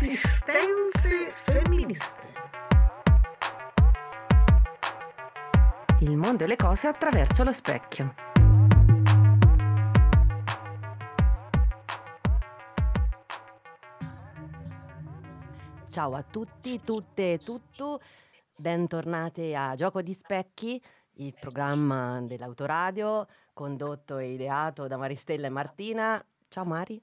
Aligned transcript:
Insistenze 0.00 1.30
femministe. 1.44 2.28
Il 6.00 6.16
mondo 6.16 6.42
e 6.42 6.48
le 6.48 6.56
cose 6.56 6.88
attraverso 6.88 7.44
lo 7.44 7.52
specchio. 7.52 8.14
Ciao 15.88 16.14
a 16.14 16.24
tutti, 16.24 16.80
tutte 16.82 17.34
e 17.34 17.38
tutto, 17.38 18.00
bentornati 18.56 19.54
a 19.54 19.76
Gioco 19.76 20.02
di 20.02 20.14
Specchi, 20.14 20.82
il 21.14 21.34
programma 21.38 22.20
dell'autoradio 22.22 23.26
condotto 23.52 24.18
e 24.18 24.32
ideato 24.32 24.86
da 24.86 24.96
Maristella 24.96 25.46
e 25.46 25.50
Martina. 25.50 26.24
Ciao 26.48 26.64
Mari, 26.64 27.02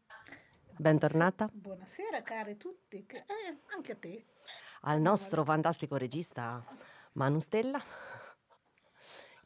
bentornata. 0.78 1.50
Buonasera 1.52 2.22
cari 2.24 2.58
tutti, 2.58 3.06
eh, 3.08 3.24
anche 3.74 3.92
a 3.92 3.96
te. 3.96 4.26
Al 4.82 5.02
nostro 5.02 5.44
fantastico 5.44 5.98
regista 5.98 6.64
Manu 7.14 7.40
Stella 7.40 7.82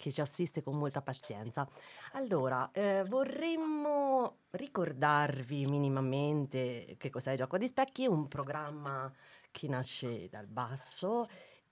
che 0.01 0.11
ci 0.11 0.19
assiste 0.19 0.63
con 0.63 0.77
molta 0.77 1.01
pazienza. 1.01 1.67
Allora, 2.13 2.71
eh, 2.73 3.03
vorremmo 3.07 4.39
ricordarvi 4.49 5.67
minimamente 5.67 6.95
che 6.97 7.11
cos'è 7.11 7.35
Gioco 7.35 7.59
di 7.59 7.67
Specchi, 7.67 8.07
un 8.07 8.27
programma 8.27 9.13
che 9.51 9.67
nasce 9.67 10.27
dal 10.27 10.47
basso, 10.47 11.29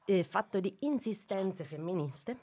eh, 0.10 0.24
fatto 0.24 0.60
di 0.60 0.76
insistenze 0.80 1.64
femministe 1.64 2.38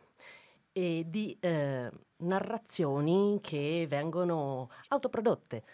e 0.71 1.05
di 1.09 1.37
eh, 1.41 1.91
narrazioni 2.19 3.41
che 3.43 3.87
vengono 3.89 4.71
autoprodotte. 4.89 5.65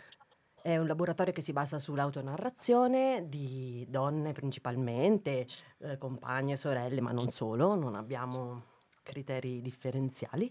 È 0.63 0.77
un 0.79 0.87
laboratorio 0.87 1.35
che 1.35 1.43
si 1.43 1.53
basa 1.53 1.79
sull'autonarrazione 1.79 3.29
di 3.29 3.85
donne 3.89 4.33
principalmente, 4.33 5.47
eh, 5.79 5.98
compagne, 5.98 6.57
sorelle, 6.57 7.01
ma 7.03 7.13
non 7.13 7.31
solo, 7.31 7.75
non 7.75 7.95
abbiamo 7.95 8.63
criteri 9.03 9.61
differenziali. 9.61 10.51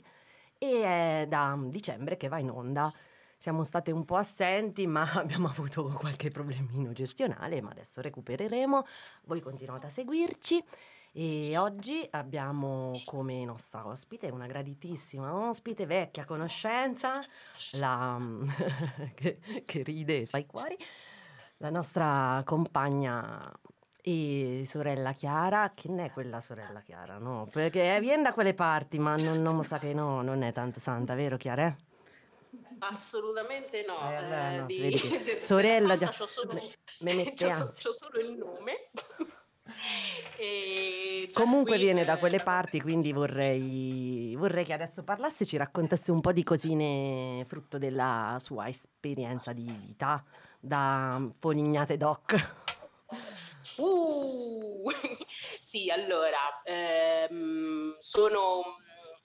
E 0.60 0.84
è 0.84 1.26
da 1.28 1.58
dicembre 1.60 2.18
che 2.18 2.28
va 2.28 2.38
in 2.38 2.52
onda. 2.52 2.94
Siamo 3.38 3.64
state 3.64 3.90
un 3.92 4.06
po' 4.06 4.18
assenti, 4.18 4.86
ma 4.86 5.10
abbiamo 5.16 5.48
avuto 5.48 5.86
qualche 5.86 6.30
problemino 6.30 6.92
gestionale, 6.92 7.62
ma 7.62 7.72
adesso 7.72 8.00
recupereremo. 8.02 8.86
Voi 9.24 9.42
continuate 9.42 9.88
a 9.88 9.90
seguirci. 9.90 10.64
E 11.14 11.58
oggi 11.58 12.08
abbiamo 12.12 13.02
come 13.04 13.44
nostra 13.44 13.86
ospite 13.86 14.30
una 14.30 14.48
graditissima 14.48 15.50
ospite, 15.50 15.86
vecchia 15.86 16.24
conoscenza, 16.24 17.20
la, 17.72 18.18
che, 19.14 19.40
che 19.66 19.84
ride 19.84 20.22
e 20.22 20.26
fa 20.26 20.38
i 20.38 20.46
cuori, 20.46 20.78
la 21.58 21.70
nostra 21.70 22.42
compagna 22.46 23.52
e 24.02 24.64
sorella 24.66 25.12
Chiara, 25.12 25.74
che 25.76 25.90
non 25.90 26.00
è 26.00 26.12
quella 26.12 26.40
sorella 26.40 26.80
Chiara, 26.80 27.18
no? 27.18 27.46
Perché 27.52 28.00
viene 28.00 28.24
da 28.24 28.34
quelle 28.34 28.54
parti, 28.54 28.98
ma 28.98 29.14
non, 29.16 29.42
non 29.42 29.62
sa 29.66 29.80
che 29.80 29.94
no, 29.94 30.22
non 30.22 30.44
è 30.44 30.54
tanto 30.54 30.80
santa, 30.80 31.14
vero 31.14 31.36
Chiara? 31.36 31.68
eh? 31.68 31.76
Assolutamente 32.80 33.84
no. 33.86 34.00
Eh, 34.10 34.16
allora 34.16 34.52
eh, 34.52 34.58
no, 34.60 34.70
si 34.70 34.88
di- 34.88 35.40
sorella 35.40 35.98
c'ho 35.98 36.26
solo, 36.26 36.54
c'ho 36.56 37.72
c'ho 37.78 37.92
solo 37.92 38.20
il 38.20 38.32
nome. 38.32 38.92
E 40.38 41.30
già 41.32 41.42
Comunque 41.42 41.76
qui, 41.76 41.84
viene 41.84 42.04
da 42.04 42.16
eh, 42.16 42.20
quelle 42.20 42.40
parti, 42.40 42.82
quindi 42.82 43.12
vorrei, 43.12 44.36
vorrei 44.38 44.66
che 44.66 44.74
adesso 44.74 45.04
parlasse 45.04 45.44
e 45.44 45.48
ci 45.48 45.58
raccontasse 45.58 46.12
un 46.12 46.22
po' 46.22 46.32
di 46.32 46.44
cosine 46.44 47.46
frutto 47.48 47.78
della 47.78 48.38
sua 48.40 48.68
esperienza 48.68 49.54
di 49.54 49.64
vita 49.64 50.24
da 50.60 51.22
Polignate 51.40 51.98
Doc. 51.98 52.56
Uh, 53.78 54.90
sì, 55.28 55.90
allora, 55.90 56.62
ehm, 56.64 57.96
sono 58.00 58.64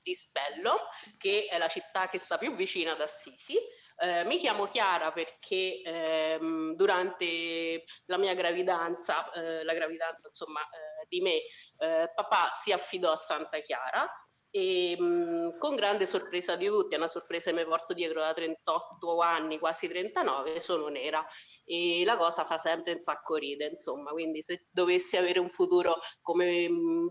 di 0.06 0.15
Spello, 0.15 0.89
che 1.19 1.49
è 1.50 1.59
la 1.59 1.67
città 1.67 2.09
che 2.09 2.21
sta 2.21 2.39
più 2.39 2.55
vicina 2.55 2.93
ad 2.93 3.00
Assisi. 3.00 3.56
Eh, 3.99 4.25
mi 4.25 4.39
chiamo 4.39 4.69
Chiara 4.69 5.11
perché 5.11 5.81
ehm, 5.83 6.75
durante 6.75 7.83
la 8.06 8.19
mia 8.19 8.34
gravidanza, 8.34 9.33
eh, 9.33 9.65
la 9.65 9.72
gravidanza 9.75 10.28
insomma 10.28 10.61
eh, 10.61 11.06
di 11.09 11.21
me, 11.22 11.37
eh, 11.78 12.12
papà 12.15 12.50
si 12.53 12.72
affidò 12.72 13.11
a 13.11 13.17
Santa 13.17 13.59
Chiara 13.61 14.06
e 14.50 14.97
mh, 15.00 15.59
con 15.59 15.75
grande 15.75 16.06
sorpresa 16.06 16.56
di 16.56 16.67
tutti, 16.67 16.94
è 16.94 16.99
una 16.99 17.09
sorpresa 17.09 17.50
che 17.50 17.56
mi 17.56 17.65
porto 17.65 17.94
dietro 17.94 18.21
da 18.21 18.33
38 18.33 19.19
anni, 19.21 19.59
quasi 19.59 19.88
39, 19.88 20.61
sono 20.61 20.88
nera 20.88 21.25
e 21.65 22.03
la 22.05 22.17
cosa 22.17 22.44
fa 22.44 22.59
sempre 22.59 22.93
un 22.93 23.00
sacco 23.00 23.34
ride, 23.37 23.67
insomma, 23.67 24.11
quindi 24.11 24.43
se 24.43 24.67
dovessi 24.71 25.17
avere 25.17 25.41
un 25.41 25.49
futuro 25.49 25.99
come 26.21 26.69
mh, 26.69 27.09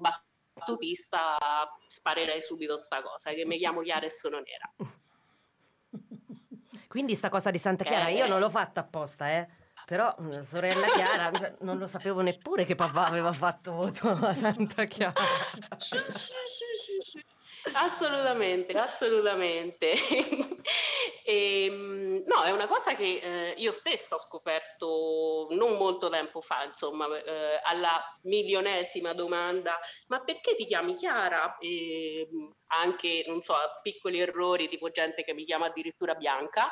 battutista 0.56 1.38
sparerei 1.88 2.42
subito 2.42 2.78
sta 2.78 3.02
cosa, 3.02 3.32
che 3.32 3.46
mi 3.46 3.58
chiamo 3.58 3.82
Chiara 3.82 4.06
e 4.06 4.10
sono 4.10 4.40
nera. 4.40 4.72
Quindi 6.88 7.16
sta 7.16 7.30
cosa 7.30 7.52
di 7.52 7.58
Santa 7.58 7.84
Chiara 7.84 8.10
io 8.10 8.26
non 8.26 8.40
l'ho 8.40 8.50
fatta 8.50 8.80
apposta, 8.80 9.30
eh. 9.30 9.48
Però 9.86 10.16
mm, 10.20 10.42
sorella 10.42 10.88
Chiara 10.88 11.32
non 11.60 11.78
lo 11.78 11.86
sapevo 11.86 12.22
neppure 12.22 12.66
che 12.66 12.74
papà 12.74 13.06
aveva 13.06 13.32
fatto 13.34 13.74
voto 13.74 14.10
a 14.10 14.34
Santa 14.34 14.86
Chiara. 14.86 15.14
Assolutamente, 17.74 18.74
assolutamente. 18.74 19.94
Ehm, 21.28 22.22
no, 22.28 22.44
è 22.44 22.52
una 22.52 22.68
cosa 22.68 22.94
che 22.94 23.20
eh, 23.20 23.54
io 23.58 23.72
stessa 23.72 24.14
ho 24.14 24.20
scoperto 24.20 25.48
non 25.52 25.76
molto 25.76 26.08
tempo 26.08 26.40
fa, 26.40 26.64
insomma, 26.64 27.08
eh, 27.18 27.60
alla 27.64 28.00
milionesima 28.24 29.14
domanda, 29.14 29.80
ma 30.08 30.24
perché 30.24 30.54
ti 30.54 30.66
chiami 30.66 30.94
Chiara? 30.94 31.58
E, 31.58 32.30
anche, 32.68 33.24
non 33.28 33.42
so, 33.42 33.56
piccoli 33.82 34.20
errori, 34.20 34.68
tipo 34.68 34.92
gente 34.92 35.24
che 35.24 35.34
mi 35.34 35.46
chiama 35.46 35.66
addirittura 35.66 36.14
Bianca. 36.14 36.72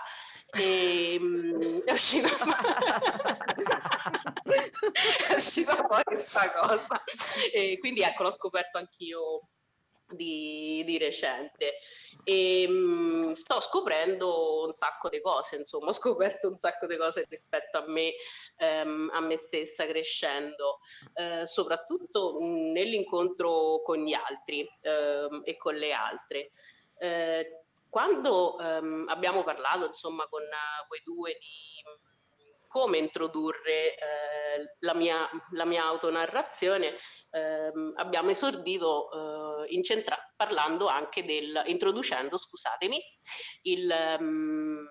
E, 0.52 1.18
mm, 1.20 1.80
è 1.86 1.92
uscita 1.92 2.30
è 5.30 5.34
uscita 5.34 5.76
fuori 5.76 6.04
questa 6.04 6.52
cosa. 6.52 7.04
E 7.52 7.78
quindi 7.80 8.02
ecco, 8.02 8.24
l'ho 8.24 8.32
scoperto 8.32 8.78
anch'io 8.78 9.42
di, 10.14 10.84
di 10.86 10.98
recente. 10.98 11.76
E 12.24 12.68
mh, 12.68 13.34
sto 13.34 13.60
scoprendo 13.62 14.66
un 14.66 14.74
sacco 14.74 15.10
di 15.10 15.22
cose 15.22 15.58
insomma 15.58 15.88
ho 15.90 15.94
scoperto 15.94 16.50
un 16.50 16.58
sacco 16.58 16.88
di 16.88 16.98
cose 16.98 17.26
rispetto 17.30 17.78
a 17.78 17.86
me 17.88 18.14
ehm, 18.58 19.10
a 19.14 19.20
me 19.20 19.38
stessa 19.38 19.86
crescendo 19.86 20.80
eh, 21.16 21.46
soprattutto 21.46 22.40
mh, 22.40 22.72
nell'incontro 22.72 23.82
con 23.84 24.04
gli 24.04 24.14
altri 24.14 24.68
ehm, 24.82 25.42
e 25.44 25.58
con 25.58 25.76
le 25.76 25.94
altre. 25.94 26.48
Eh, 26.98 27.64
quando 27.90 28.60
ehm, 28.60 29.06
abbiamo 29.08 29.44
parlato 29.44 29.86
insomma 29.86 30.28
con 30.28 30.42
eh, 30.42 30.86
voi 30.88 31.02
due 31.04 31.38
di 31.40 31.84
come 32.74 32.98
introdurre 32.98 33.94
eh, 33.94 34.76
la, 34.80 34.96
mia, 34.96 35.30
la 35.52 35.64
mia 35.64 35.86
autonarrazione 35.86 36.96
ehm, 37.30 37.94
abbiamo 37.98 38.32
esordito 38.32 39.12
eh, 39.12 39.76
incentra- 39.76 40.18
parlando 40.36 40.88
anche 40.88 41.24
del, 41.24 41.62
introducendo, 41.68 42.36
scusatemi, 42.36 43.00
il, 43.62 43.92
ehm, 43.92 44.88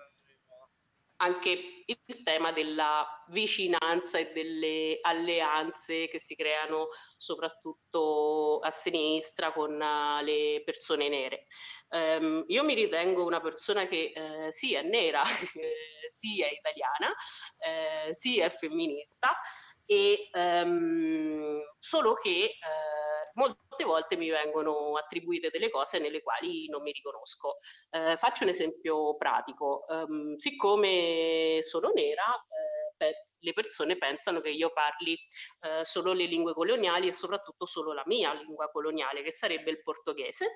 anche 1.17 1.83
il 1.85 2.23
tema 2.23 2.53
della 2.53 3.05
vicinanza 3.27 4.17
e 4.17 4.31
delle 4.31 4.99
alleanze 5.01 6.07
che 6.07 6.19
si 6.19 6.35
creano 6.35 6.87
soprattutto 7.17 8.59
a 8.59 8.71
sinistra 8.71 9.51
con 9.51 9.81
eh, 9.81 10.23
le 10.23 10.61
persone 10.63 11.09
nere. 11.09 11.47
Ehm, 11.93 12.43
io 12.47 12.63
mi 12.63 12.73
ritengo 12.73 13.23
una 13.25 13.39
persona 13.39 13.85
che 13.85 14.11
eh, 14.15 14.51
sì 14.51 14.73
è 14.73 14.81
nera, 14.81 15.21
sì 16.09 16.41
è 16.41 16.49
italiana, 16.51 17.13
eh, 17.59 18.13
sì 18.13 18.39
è 18.39 18.49
femminista, 18.49 19.37
e 19.85 20.29
ehm, 20.31 21.61
solo 21.79 22.13
che 22.13 22.29
eh, 22.45 23.31
molte 23.35 23.83
volte 23.83 24.15
mi 24.15 24.29
vengono 24.29 24.95
attribuite 24.97 25.49
delle 25.51 25.69
cose 25.69 25.99
nelle 25.99 26.21
quali 26.21 26.67
non 26.69 26.81
mi 26.81 26.91
riconosco. 26.91 27.57
Eh, 27.91 28.15
faccio 28.15 28.43
un 28.43 28.49
esempio 28.49 29.15
pratico. 29.15 29.85
Ehm, 29.87 30.35
siccome 30.37 31.59
sono 31.61 31.89
nera, 31.93 32.23
eh, 32.35 32.93
pe- 32.97 33.27
le 33.39 33.53
persone 33.53 33.97
pensano 33.97 34.39
che 34.39 34.49
io 34.49 34.71
parli 34.71 35.13
eh, 35.61 35.83
solo 35.85 36.13
le 36.13 36.25
lingue 36.25 36.53
coloniali 36.53 37.07
e 37.07 37.11
soprattutto 37.13 37.65
solo 37.65 37.93
la 37.93 38.03
mia 38.05 38.33
lingua 38.33 38.69
coloniale, 38.71 39.21
che 39.23 39.31
sarebbe 39.31 39.71
il 39.71 39.81
portoghese. 39.81 40.47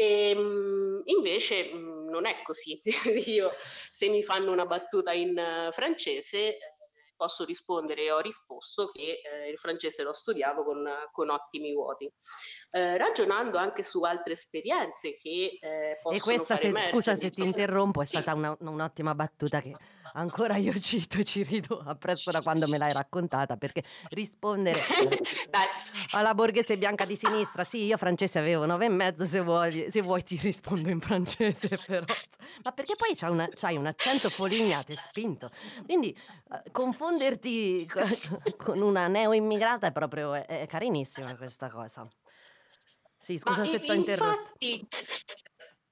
E, 0.00 0.32
mh, 0.32 1.02
invece 1.06 1.72
mh, 1.74 2.08
non 2.08 2.24
è 2.26 2.42
così. 2.44 2.80
Io, 3.26 3.50
se 3.58 4.08
mi 4.08 4.22
fanno 4.22 4.52
una 4.52 4.64
battuta 4.64 5.12
in 5.12 5.36
eh, 5.36 5.70
francese, 5.72 6.38
eh, 6.56 6.58
posso 7.16 7.44
rispondere 7.44 8.12
ho 8.12 8.20
risposto 8.20 8.90
che 8.90 9.20
eh, 9.24 9.50
il 9.50 9.58
francese 9.58 10.04
l'ho 10.04 10.12
studiato 10.12 10.62
con, 10.62 10.88
con 11.10 11.30
ottimi 11.30 11.72
voti. 11.72 12.08
Eh, 12.70 12.96
ragionando 12.96 13.58
anche 13.58 13.82
su 13.82 14.02
altre 14.04 14.34
esperienze 14.34 15.16
che 15.16 15.58
eh, 15.60 15.98
possono 16.00 16.32
E 16.32 16.36
questa, 16.38 16.54
se, 16.54 16.70
scusa 16.90 17.16
se 17.16 17.26
emergere 17.26 17.30
ti 17.30 17.42
interrompo, 17.42 18.02
è 18.02 18.04
Sì. 18.04 18.20
stata 18.20 18.34
una- 18.34 18.56
un'ottima 18.60 19.16
battuta 19.16 19.60
che 19.60 19.74
ancora 20.14 20.56
io 20.56 20.78
cito 20.78 21.22
ci 21.22 21.42
rido 21.42 21.82
appresso 21.84 22.30
da 22.30 22.42
quando 22.42 22.66
me 22.68 22.78
l'hai 22.78 22.92
raccontata, 22.92 23.56
perché 23.56 23.82
rispondere 24.10 24.78
alla 26.12 26.34
borghese 26.34 26.76
bianca 26.78 27.04
di 27.04 27.16
sinistra, 27.16 27.64
sì, 27.64 27.84
io 27.84 27.96
francese 27.96 28.38
avevo 28.38 28.64
nove 28.66 28.86
e 28.86 28.88
mezzo, 28.88 29.24
se 29.24 29.40
vuoi, 29.40 29.86
se 29.90 30.00
vuoi 30.02 30.22
ti 30.22 30.36
rispondo 30.36 30.88
in 30.88 31.00
francese, 31.00 31.78
però. 31.86 32.04
Ma 32.64 32.72
perché 32.72 32.94
poi 32.96 33.14
c'hai, 33.14 33.30
una- 33.30 33.48
c'hai 33.54 33.76
un 33.76 33.86
accento 33.86 34.28
folignato 34.30 34.92
e 34.92 34.96
spinto, 34.96 35.50
quindi 35.84 36.10
eh, 36.52 36.70
confonderti 36.70 37.86
co- 37.86 38.00
con 38.56 38.80
una 38.80 39.06
neo-immigrata 39.08 39.86
è 39.88 39.92
proprio 39.92 40.34
è, 40.34 40.44
è 40.46 40.66
carinissima 40.66 41.36
questa 41.36 41.68
cosa. 41.68 42.06
Sì, 43.20 43.34
Ma 43.44 43.52
scusa 43.52 43.64
se 43.64 43.76
i- 43.76 43.80
ti 43.80 43.90
ho 43.90 43.94
interrotto. 43.94 44.52
infatti, 44.58 44.88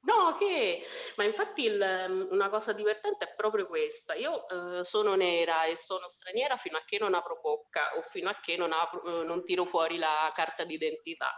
no, 0.06 0.34
che, 0.38 0.82
ma 1.16 1.24
infatti 1.24 1.64
il- 1.64 2.26
una 2.30 2.48
cosa 2.48 2.72
divertente 2.72 3.26
è 3.26 3.34
proprio 3.36 3.66
questa. 3.66 4.14
Io 4.14 4.46
eh, 4.48 4.84
sono 4.84 5.14
nera 5.14 5.64
e 5.64 5.76
sono 5.76 6.08
straniera 6.08 6.56
fino 6.56 6.76
a 6.78 6.82
che 6.84 6.98
non 6.98 7.14
apro 7.14 7.38
bocca 7.42 7.96
o 7.96 8.00
fino 8.02 8.28
a 8.30 8.38
che 8.40 8.56
non, 8.56 8.72
apro- 8.72 9.22
eh, 9.22 9.24
non 9.24 9.44
tiro 9.44 9.64
fuori 9.64 9.98
la 9.98 10.30
carta 10.34 10.64
d'identità. 10.64 11.36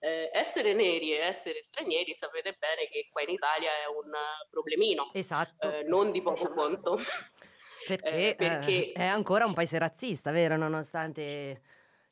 Eh, 0.00 0.30
essere 0.32 0.74
neri 0.74 1.12
e 1.12 1.18
essere 1.18 1.60
stranieri 1.62 2.14
sapete 2.14 2.56
bene 2.58 2.86
che 2.88 3.08
qua 3.10 3.22
in 3.22 3.30
Italia 3.30 3.70
è 3.70 3.86
un 3.86 4.12
eh, 4.14 4.46
problemino, 4.50 5.10
Esatto. 5.14 5.70
eh, 5.70 5.82
non 5.84 6.10
di 6.12 6.22
poco 6.22 6.48
conto. 6.50 6.96
Perché, 7.88 8.30
Eh, 8.30 8.34
perché 8.36 8.92
è 8.92 9.06
ancora 9.06 9.44
un 9.44 9.52
paese 9.54 9.78
razzista, 9.78 10.30
vero? 10.30 10.56
Nonostante 10.56 11.60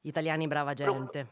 gli 0.00 0.08
italiani 0.08 0.48
brava 0.48 0.74
Pro- 0.74 0.92
gente. 0.92 1.26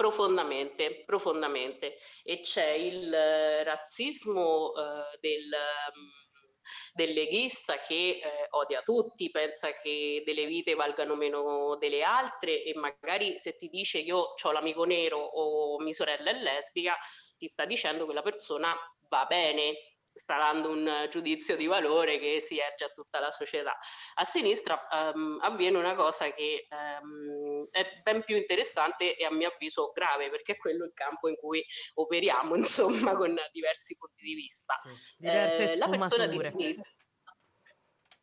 Profondamente, 0.00 1.02
profondamente. 1.04 1.94
E 2.24 2.40
c'è 2.40 2.70
il 2.70 3.12
eh, 3.12 3.62
razzismo 3.64 4.72
eh, 4.74 5.18
del, 5.20 5.44
mm, 5.44 6.94
del 6.94 7.12
leghista 7.12 7.76
che 7.76 8.18
eh, 8.22 8.46
odia 8.52 8.80
tutti, 8.80 9.30
pensa 9.30 9.74
che 9.74 10.22
delle 10.24 10.46
vite 10.46 10.72
valgano 10.72 11.16
meno 11.16 11.76
delle 11.76 12.02
altre 12.02 12.62
e 12.62 12.72
magari 12.76 13.38
se 13.38 13.56
ti 13.56 13.68
dice 13.68 13.98
io 13.98 14.32
ho 14.42 14.52
l'amico 14.52 14.84
nero 14.84 15.18
o 15.18 15.78
mia 15.80 15.92
sorella 15.92 16.30
è 16.30 16.34
lesbica, 16.34 16.96
ti 17.36 17.46
sta 17.46 17.66
dicendo 17.66 18.06
che 18.06 18.14
la 18.14 18.22
persona 18.22 18.74
va 19.06 19.26
bene, 19.28 19.89
sta 20.20 20.36
dando 20.36 20.68
un 20.70 21.06
giudizio 21.10 21.56
di 21.56 21.66
valore 21.66 22.18
che 22.18 22.40
si 22.40 22.58
erge 22.58 22.84
a 22.84 22.88
tutta 22.90 23.18
la 23.20 23.30
società. 23.30 23.76
A 24.14 24.24
sinistra 24.24 24.86
ehm, 24.88 25.38
avviene 25.40 25.78
una 25.78 25.94
cosa 25.94 26.30
che 26.32 26.66
ehm, 26.68 27.68
è 27.70 28.00
ben 28.02 28.22
più 28.22 28.36
interessante 28.36 29.16
e 29.16 29.24
a 29.24 29.32
mio 29.32 29.48
avviso 29.48 29.90
grave, 29.92 30.28
perché 30.30 30.52
è 30.52 30.56
quello 30.56 30.84
il 30.84 30.92
campo 30.92 31.28
in 31.28 31.36
cui 31.36 31.64
operiamo, 31.94 32.54
insomma, 32.56 33.16
con 33.16 33.34
diversi 33.52 33.96
punti 33.96 34.24
di 34.24 34.34
vista. 34.34 34.74
Diverse 35.16 35.66
Eh, 35.72 35.76
la 35.76 35.88
persona 35.88 36.26
di 36.26 36.38
sfumature. 36.38 36.58
sinistra. 36.58 36.90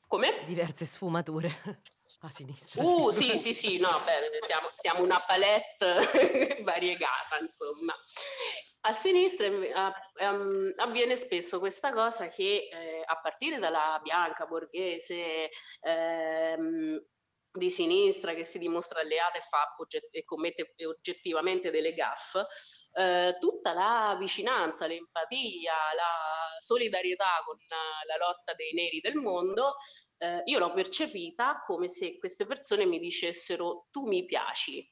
Come? 0.08 0.46
Diverse 0.46 0.86
sfumature 0.86 1.82
a 2.22 2.30
sinistra. 2.30 2.82
Uh, 2.84 3.10
sì, 3.12 3.38
sì, 3.38 3.54
sì, 3.54 3.80
no, 3.80 3.90
beh, 4.06 4.40
siamo, 4.42 4.70
siamo 4.74 5.04
una 5.04 5.22
palette 5.26 6.62
variegata, 6.64 7.38
insomma. 7.42 7.94
A 8.82 8.94
sinistra 8.94 9.48
a- 9.74 9.94
ehm, 10.20 10.72
avviene 10.78 11.16
spesso 11.16 11.60
questa 11.60 11.92
cosa 11.92 12.30
che 12.30 12.70
eh, 12.72 13.04
a 13.06 13.20
partire 13.20 13.60
dalla 13.60 14.00
bianca 14.02 14.46
borghese 14.46 15.50
ehm, 15.82 17.04
di 17.58 17.70
sinistra 17.70 18.34
che 18.34 18.44
si 18.44 18.60
dimostra 18.60 19.02
alleata 19.02 19.38
e, 19.38 19.42
fa 19.42 19.76
e 20.12 20.24
commette 20.24 20.74
oggettivamente 20.86 21.72
delle 21.72 21.94
gaffe, 21.94 22.46
eh, 22.94 23.38
tutta 23.40 23.74
la 23.74 24.16
vicinanza, 24.20 24.88
l'empatia, 24.88 25.74
la 25.96 26.60
solidarietà 26.60 27.42
con 27.46 27.58
la 27.68 28.18
lotta 28.18 28.54
dei 28.54 28.74
neri 28.74 29.00
del 29.00 29.16
mondo, 29.16 29.76
eh, 30.18 30.42
io 30.46 30.60
l'ho 30.60 30.74
percepita 30.74 31.64
come 31.66 31.88
se 31.88 32.18
queste 32.18 32.46
persone 32.46 32.86
mi 32.86 33.00
dicessero 33.00 33.88
tu 33.92 34.08
mi 34.08 34.26
piaci, 34.26 34.86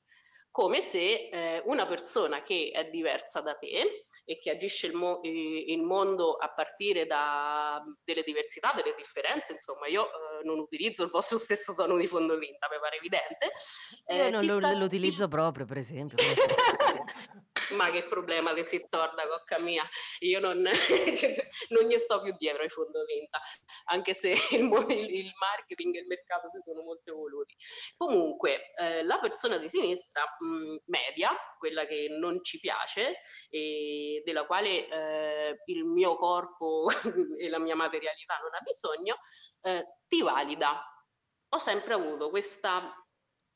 come 0.56 0.80
se 0.80 1.28
eh, 1.28 1.62
una 1.66 1.86
persona 1.86 2.42
che 2.42 2.72
è 2.74 2.86
diversa 2.90 3.42
da 3.42 3.56
te 3.56 4.06
e 4.24 4.40
che 4.40 4.52
agisce 4.52 4.88
il, 4.88 4.94
mo- 4.94 5.20
il 5.22 5.82
mondo 5.82 6.36
a 6.36 6.54
partire 6.54 7.06
da 7.06 7.84
delle 8.06 8.24
diversità, 8.24 8.72
delle 8.74 8.96
differenze, 8.96 9.52
insomma 9.52 9.88
io 9.88 10.06
eh, 10.06 10.46
non 10.46 10.60
utilizzo 10.60 11.04
il 11.04 11.10
vostro 11.10 11.38
stesso 11.38 11.76
tono 11.76 11.98
di 11.98 12.08
fondotinta, 12.08 12.70
mi 12.72 12.80
pare 12.80 12.96
evidente. 12.96 13.52
Io 14.16 14.28
eh, 14.28 14.30
non 14.30 14.40
ti 14.40 14.48
lo, 14.48 14.58
sta- 14.60 14.72
lo 14.72 14.88
ti- 14.88 14.96
utilizzo 14.96 15.28
proprio, 15.28 15.66
per 15.66 15.78
esempio. 15.78 16.16
Ma 17.72 17.90
che 17.90 18.04
problema 18.06 18.54
che 18.54 18.64
si 18.64 18.88
torda, 18.90 19.28
cocca 19.28 19.60
mia. 19.60 19.84
Io 20.20 20.40
non, 20.40 20.62
non 21.70 21.84
gli 21.88 21.98
sto 21.98 22.22
più 22.22 22.34
dietro 22.38 22.64
ai 22.64 22.70
fondotinta, 22.70 23.40
anche 23.86 24.14
se 24.14 24.30
il, 24.52 24.64
il- 24.90 25.34
marketing 25.40 25.96
e 25.96 26.00
il 26.02 26.08
mercato 26.08 26.50
si 26.50 26.60
sono 26.62 26.82
molto 26.84 27.12
evoluti. 27.12 27.56
Comunque, 27.98 28.74
eh, 28.76 29.04
la 29.04 29.20
persona 29.20 29.58
di 29.58 29.70
sinistra 29.70 30.24
mh, 30.40 30.78
media, 30.86 31.32
quella 31.58 31.86
che 31.86 32.08
non 32.10 32.44
ci 32.44 32.60
piace 32.60 33.16
e 33.50 34.22
della 34.26 34.46
quale 34.46 34.88
eh, 34.88 35.62
il 35.66 35.86
mio 35.86 36.16
corpo 36.18 36.88
e 37.38 37.50
la 37.50 37.60
mia 37.60 37.76
materialità 37.76 38.38
non 38.42 38.54
ha 38.54 38.60
bisogno, 38.62 39.18
eh, 39.62 39.86
ti 40.08 40.22
valida. 40.22 40.82
Ho 41.50 41.58
sempre 41.58 41.94
avuto 41.94 42.30
questa 42.30 42.94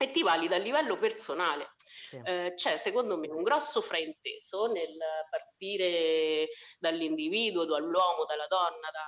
e 0.02 0.12
ti 0.12 0.24
valida 0.24 0.56
a 0.56 0.60
livello 0.60 0.98
personale. 0.98 1.74
Sì. 1.84 2.22
Eh, 2.24 2.54
c'è 2.56 2.78
secondo 2.78 3.18
me 3.18 3.28
un 3.28 3.44
grosso 3.44 3.82
frainteso 3.82 4.68
nel 4.68 4.98
partire 5.30 6.48
dall'individuo, 6.80 7.66
dall'uomo, 7.66 8.24
dalla 8.26 8.48
donna, 8.48 8.90
da, 8.92 9.06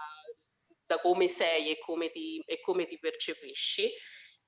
da 0.86 1.00
come 1.00 1.30
sei 1.30 1.72
e 1.72 1.80
come 1.80 2.12
ti, 2.12 2.44
e 2.46 2.60
come 2.60 2.86
ti 2.88 3.00
percepisci. 3.00 3.90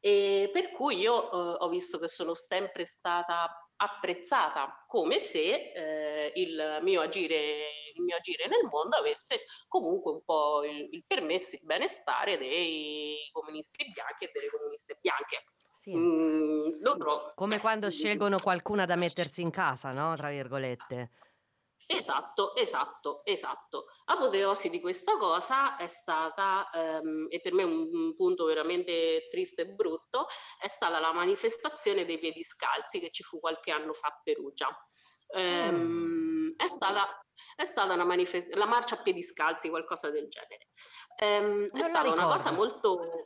E 0.01 0.49
per 0.51 0.71
cui 0.71 0.97
io 0.97 1.31
eh, 1.31 1.57
ho 1.63 1.69
visto 1.69 1.97
che 1.97 2.09
sono 2.09 2.33
sempre 2.33 2.83
stata 2.83 3.49
apprezzata 3.77 4.83
come 4.85 5.19
se 5.19 5.71
eh, 5.71 6.31
il, 6.35 6.79
mio 6.81 6.99
agire, 6.99 7.69
il 7.95 8.03
mio 8.03 8.17
agire 8.17 8.47
nel 8.47 8.67
mondo 8.69 8.97
avesse 8.97 9.45
comunque 9.69 10.11
un 10.11 10.23
po' 10.25 10.65
il, 10.65 10.89
il 10.91 11.05
permesso, 11.07 11.55
il 11.55 11.61
benestare 11.63 12.37
dei 12.37 13.29
comunisti 13.31 13.85
bianchi 13.93 14.25
e 14.25 14.31
delle 14.33 14.49
comuniste 14.49 14.97
bianche. 14.99 15.43
Sì. 15.83 15.97
Mm. 15.97 16.69
Come 17.35 17.59
quando 17.59 17.89
scelgono 17.91 18.37
qualcuna 18.41 18.85
da 18.85 18.95
mettersi 18.95 19.41
in 19.41 19.51
casa, 19.51 19.91
no? 19.91 20.15
Tra 20.15 20.29
virgolette. 20.29 21.11
Esatto, 21.85 22.55
esatto, 22.55 23.25
esatto. 23.25 23.87
Apoteosi 24.05 24.69
di 24.69 24.79
questa 24.79 25.17
cosa 25.17 25.75
è 25.75 25.87
stata, 25.87 26.69
ehm, 26.71 27.27
e 27.29 27.41
per 27.41 27.51
me 27.51 27.63
un, 27.63 27.89
un 27.91 28.15
punto 28.15 28.45
veramente 28.45 29.27
triste 29.29 29.63
e 29.63 29.65
brutto, 29.65 30.27
è 30.57 30.69
stata 30.69 31.01
la 31.01 31.11
manifestazione 31.11 32.05
dei 32.05 32.17
piedi 32.17 32.41
scalzi 32.43 33.01
che 33.01 33.09
ci 33.11 33.23
fu 33.23 33.41
qualche 33.41 33.71
anno 33.71 33.91
fa 33.91 34.07
a 34.07 34.21
Perugia. 34.23 34.69
Ehm, 35.35 36.53
è 36.55 36.67
stata, 36.69 37.19
è 37.57 37.65
stata 37.65 37.93
una 37.93 38.05
manifestazione, 38.05 38.57
la 38.57 38.69
marcia 38.69 38.95
a 38.95 39.01
piedi 39.01 39.21
scalzi, 39.21 39.67
qualcosa 39.67 40.09
del 40.09 40.29
genere. 40.29 40.69
Ehm, 41.17 41.69
è 41.71 41.81
stata 41.81 42.09
una 42.09 42.27
cosa 42.27 42.51
ricordo. 42.51 42.55
molto... 42.55 43.23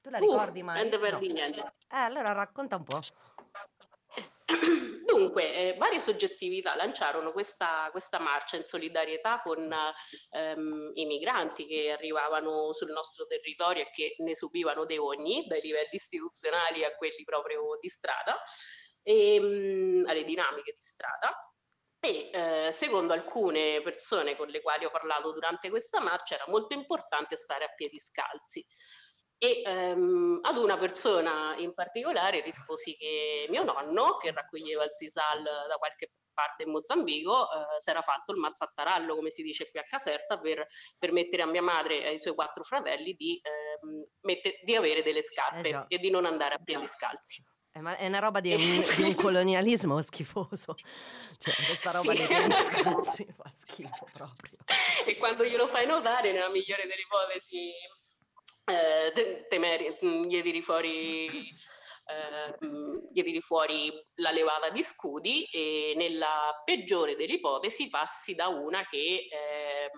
Tu 0.00 0.10
la 0.10 0.18
ricordi 0.18 0.62
mai? 0.62 0.76
niente 0.76 0.98
per 0.98 1.12
No. 1.12 1.18
niente. 1.18 1.60
Eh, 1.90 1.96
allora 1.96 2.32
racconta 2.32 2.76
un 2.76 2.84
po'. 2.84 3.00
Dunque, 5.04 5.54
eh, 5.54 5.74
varie 5.76 6.00
soggettività 6.00 6.74
lanciarono 6.74 7.32
questa, 7.32 7.88
questa 7.90 8.18
marcia 8.18 8.56
in 8.56 8.64
solidarietà 8.64 9.40
con 9.42 9.72
ehm, 10.30 10.90
i 10.94 11.06
migranti 11.06 11.66
che 11.66 11.90
arrivavano 11.90 12.72
sul 12.72 12.90
nostro 12.90 13.26
territorio 13.26 13.82
e 13.82 13.90
che 13.90 14.14
ne 14.18 14.34
subivano 14.34 14.84
dei 14.86 14.98
ogni, 14.98 15.46
dai 15.46 15.60
livelli 15.60 15.88
istituzionali 15.92 16.84
a 16.84 16.94
quelli 16.96 17.22
proprio 17.24 17.76
di 17.80 17.88
strada, 17.88 18.40
e, 19.02 19.38
mm, 19.40 20.06
alle 20.06 20.24
dinamiche 20.24 20.72
di 20.72 20.82
strada. 20.82 21.34
E 22.02 22.30
eh, 22.32 22.72
secondo 22.72 23.12
alcune 23.12 23.82
persone 23.82 24.34
con 24.34 24.48
le 24.48 24.62
quali 24.62 24.86
ho 24.86 24.90
parlato 24.90 25.32
durante 25.32 25.68
questa 25.68 26.00
marcia 26.00 26.36
era 26.36 26.44
molto 26.48 26.74
importante 26.74 27.36
stare 27.36 27.64
a 27.64 27.74
piedi 27.74 27.98
scalzi. 27.98 28.64
E 29.42 29.62
ehm, 29.64 30.40
ad 30.42 30.56
una 30.58 30.76
persona 30.76 31.54
in 31.56 31.72
particolare 31.72 32.42
risposi 32.42 32.94
che 32.94 33.46
mio 33.48 33.62
nonno, 33.64 34.18
che 34.18 34.32
raccoglieva 34.32 34.84
il 34.84 34.92
sisal 34.92 35.42
da 35.42 35.76
qualche 35.78 36.12
parte 36.34 36.64
in 36.64 36.70
Mozambico, 36.70 37.44
eh, 37.50 37.80
si 37.80 37.88
era 37.88 38.02
fatto 38.02 38.32
il 38.32 38.38
mazzattarallo, 38.38 39.14
come 39.14 39.30
si 39.30 39.42
dice 39.42 39.70
qui 39.70 39.80
a 39.80 39.82
Caserta, 39.82 40.38
per 40.38 40.66
permettere 40.98 41.40
a 41.40 41.46
mia 41.46 41.62
madre 41.62 42.02
e 42.02 42.08
ai 42.08 42.18
suoi 42.18 42.34
quattro 42.34 42.62
fratelli 42.64 43.14
di, 43.14 43.40
ehm, 43.42 44.04
mette- 44.26 44.58
di 44.62 44.76
avere 44.76 45.02
delle 45.02 45.22
scarpe 45.22 45.68
Eh 45.70 45.84
e 45.88 45.98
di 45.98 46.10
non 46.10 46.26
andare 46.26 46.56
a 46.56 46.58
piedi 46.62 46.86
scalzi. 46.86 47.42
Eh, 47.72 47.80
ma 47.80 47.96
è 47.96 48.06
una 48.08 48.18
roba 48.18 48.40
di 48.40 48.52
un, 48.52 48.94
di 48.96 49.02
un 49.04 49.14
colonialismo 49.14 50.02
schifoso. 50.02 50.74
Cioè, 51.38 51.54
questa 51.64 51.92
roba 51.92 52.14
Sì. 52.14 52.26
piedi 52.26 52.52
scalzi 52.52 53.26
fa 53.34 53.50
schifo 53.58 54.06
proprio. 54.12 54.58
e 55.06 55.16
quando 55.16 55.44
glielo 55.44 55.66
fai 55.66 55.86
notare, 55.86 56.30
nella 56.32 56.50
migliore 56.50 56.82
delle 56.82 57.00
ipotesi, 57.00 57.72
eh, 58.70 59.12
te, 59.12 59.46
temeri, 59.48 59.96
gli 60.00 60.42
tiri 60.42 60.62
fuori 60.62 61.52
eh, 62.10 63.12
tiri 63.12 63.40
fuori 63.40 63.92
la 64.16 64.30
levata 64.30 64.70
di 64.70 64.82
scudi 64.82 65.44
e 65.44 65.92
nella 65.96 66.60
peggiore 66.64 67.16
delle 67.16 67.34
ipotesi 67.34 67.88
passi 67.88 68.34
da 68.34 68.48
una 68.48 68.84
che 68.84 69.28
eh, 69.30 69.90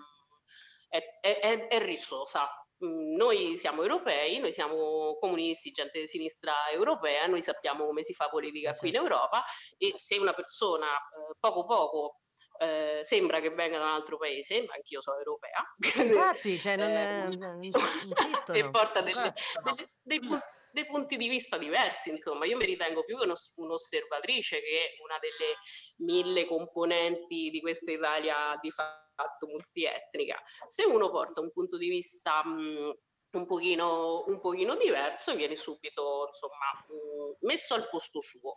è, 0.89 1.39
è, 1.39 1.67
è, 1.67 1.79
rissosa. 1.83 2.47
Noi 2.79 3.55
siamo 3.57 3.81
europei, 3.81 4.39
noi 4.39 4.51
siamo 4.51 5.17
comunisti, 5.17 5.71
gente 5.71 6.01
di 6.01 6.07
sinistra 6.07 6.69
europea, 6.71 7.25
noi 7.27 7.41
sappiamo 7.41 7.85
come 7.85 8.03
si 8.03 8.13
fa 8.13 8.27
politica 8.29 8.75
qui 8.75 8.89
in 8.89 8.95
certo. 8.95 9.09
Europa 9.09 9.43
e 9.77 9.93
se 9.95 10.17
una 10.17 10.33
persona 10.33 10.87
eh, 10.87 11.35
poco 11.39 11.65
poco 11.65 12.17
eh, 12.59 12.99
sembra 13.03 13.39
che 13.39 13.49
venga 13.49 13.77
da 13.77 13.85
un 13.85 13.91
altro 13.91 14.17
paese, 14.17 14.63
ma 14.65 14.73
anch'io 14.73 15.01
sono 15.01 15.17
europea. 15.17 15.61
Infatti, 16.03 16.57
cioè 16.57 16.75
non, 16.75 16.89
eh, 16.89 17.35
non 17.35 17.59
e 18.55 18.69
porta 18.69 19.01
delle, 19.01 19.33
delle, 19.63 19.89
dei, 20.01 20.19
punti, 20.19 20.45
dei, 20.71 20.85
punti 20.85 21.17
di 21.17 21.27
vista 21.27 21.57
diversi, 21.57 22.09
insomma. 22.09 22.45
Io 22.45 22.57
mi 22.57 22.65
ritengo 22.65 23.03
più 23.03 23.17
che 23.17 23.25
un'osservatrice 23.55 24.61
che 24.61 24.95
una 25.03 25.17
delle 25.19 25.55
mille 25.97 26.45
componenti 26.45 27.49
di 27.49 27.59
questa 27.59 27.91
Italia 27.91 28.57
di 28.61 28.69
fatto 28.69 29.47
multietnica. 29.47 30.41
Se 30.69 30.85
uno 30.85 31.09
porta 31.09 31.41
un 31.41 31.51
punto 31.51 31.77
di 31.77 31.89
vista 31.89 32.45
mh, 32.45 32.93
un 33.31 33.47
pochino, 33.47 34.25
un 34.27 34.39
pochino 34.39 34.75
diverso, 34.75 35.35
viene 35.35 35.55
subito 35.55 36.27
insomma, 36.27 36.71
mh, 36.87 37.45
messo 37.45 37.73
al 37.73 37.89
posto 37.89 38.21
suo. 38.21 38.53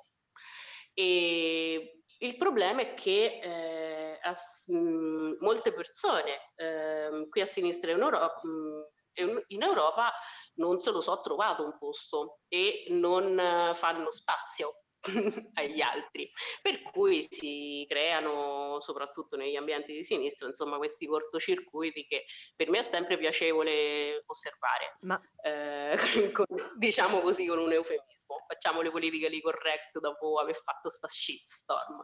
E 0.92 2.02
il 2.18 2.36
problema 2.36 2.80
è 2.80 2.94
che 2.94 3.40
eh, 3.42 4.18
as, 4.22 4.66
mh, 4.68 5.36
molte 5.40 5.72
persone 5.72 6.52
eh, 6.56 7.26
qui 7.28 7.40
a 7.40 7.46
sinistra 7.46 7.90
in 7.90 8.00
Europa, 8.00 8.40
mh, 8.42 9.44
in 9.48 9.62
Europa 9.62 10.12
non 10.56 10.78
se 10.78 10.90
lo 10.90 11.00
so 11.00 11.20
trovato 11.20 11.64
un 11.64 11.76
posto 11.78 12.40
e 12.48 12.86
non 12.90 13.38
uh, 13.38 13.74
fanno 13.74 14.10
spazio 14.10 14.85
agli 15.54 15.80
altri, 15.80 16.30
per 16.62 16.82
cui 16.82 17.26
si 17.28 17.84
creano 17.88 18.80
soprattutto 18.80 19.36
negli 19.36 19.56
ambienti 19.56 19.92
di 19.92 20.02
sinistra 20.02 20.48
insomma 20.48 20.76
questi 20.76 21.06
cortocircuiti 21.06 22.06
che 22.06 22.24
per 22.54 22.70
me 22.70 22.78
è 22.78 22.82
sempre 22.82 23.18
piacevole 23.18 24.22
osservare, 24.26 24.96
Ma... 25.00 25.20
eh, 25.42 25.96
con, 26.32 26.46
diciamo 26.76 27.20
così 27.20 27.46
con 27.46 27.58
un 27.58 27.72
eufemismo, 27.72 28.42
facciamo 28.46 28.80
le 28.80 28.90
politically 28.90 29.40
correct 29.40 29.98
dopo 29.98 30.38
aver 30.38 30.56
fatto 30.56 30.90
sta 30.90 31.08
shitstorm. 31.08 32.02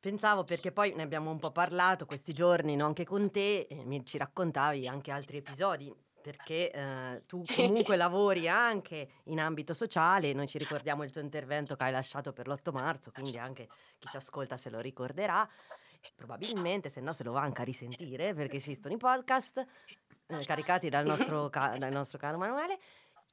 Pensavo 0.00 0.44
perché 0.44 0.72
poi 0.72 0.94
ne 0.94 1.02
abbiamo 1.02 1.30
un 1.30 1.38
po' 1.38 1.52
parlato 1.52 2.06
questi 2.06 2.32
giorni, 2.32 2.74
no? 2.74 2.86
anche 2.86 3.04
con 3.04 3.30
te, 3.30 3.66
e 3.68 3.84
mi 3.84 4.02
ci 4.06 4.16
raccontavi 4.16 4.88
anche 4.88 5.10
altri 5.10 5.36
episodi 5.36 5.94
perché 6.20 6.70
eh, 6.70 7.22
tu 7.26 7.40
comunque 7.56 7.96
lavori 7.96 8.48
anche 8.48 9.08
in 9.24 9.40
ambito 9.40 9.74
sociale, 9.74 10.32
noi 10.32 10.46
ci 10.46 10.58
ricordiamo 10.58 11.02
il 11.04 11.10
tuo 11.10 11.20
intervento 11.20 11.76
che 11.76 11.84
hai 11.84 11.92
lasciato 11.92 12.32
per 12.32 12.46
l'8 12.46 12.72
marzo, 12.72 13.10
quindi 13.10 13.38
anche 13.38 13.68
chi 13.98 14.08
ci 14.08 14.16
ascolta 14.16 14.56
se 14.56 14.70
lo 14.70 14.80
ricorderà, 14.80 15.46
probabilmente, 16.14 16.88
se 16.88 17.00
no 17.00 17.12
se 17.12 17.24
lo 17.24 17.32
va 17.32 17.40
anche 17.42 17.62
a 17.62 17.64
risentire, 17.64 18.34
perché 18.34 18.56
esistono 18.56 18.94
i 18.94 18.98
podcast 18.98 19.64
eh, 20.26 20.44
caricati 20.44 20.88
dal 20.88 21.06
nostro, 21.06 21.48
ca- 21.48 21.76
dal 21.78 21.92
nostro 21.92 22.18
caro 22.18 22.38
Manuele. 22.38 22.78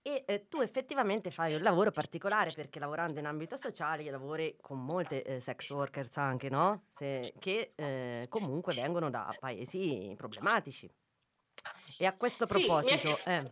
E 0.02 0.24
eh, 0.26 0.48
tu 0.48 0.62
effettivamente 0.62 1.32
fai 1.32 1.54
un 1.54 1.62
lavoro 1.62 1.92
particolare 1.92 2.54
perché 2.54 2.80
lavorando 2.80 3.20
in 3.20 3.26
ambito 3.26 3.58
sociale 3.58 4.10
lavori 4.10 4.56
con 4.62 4.82
molte 4.82 5.22
eh, 5.22 5.40
sex 5.42 5.70
workers 5.70 6.16
anche, 6.16 6.50
no? 6.50 6.84
Se, 6.96 7.34
che 7.40 7.74
eh, 7.76 8.28
comunque 8.30 8.74
vengono 8.74 9.10
da 9.10 9.36
paesi 9.38 10.14
problematici. 10.16 10.90
E 11.98 12.06
a 12.06 12.14
questo 12.14 12.46
proposito, 12.46 13.16
sì, 13.16 13.30
eh, 13.30 13.52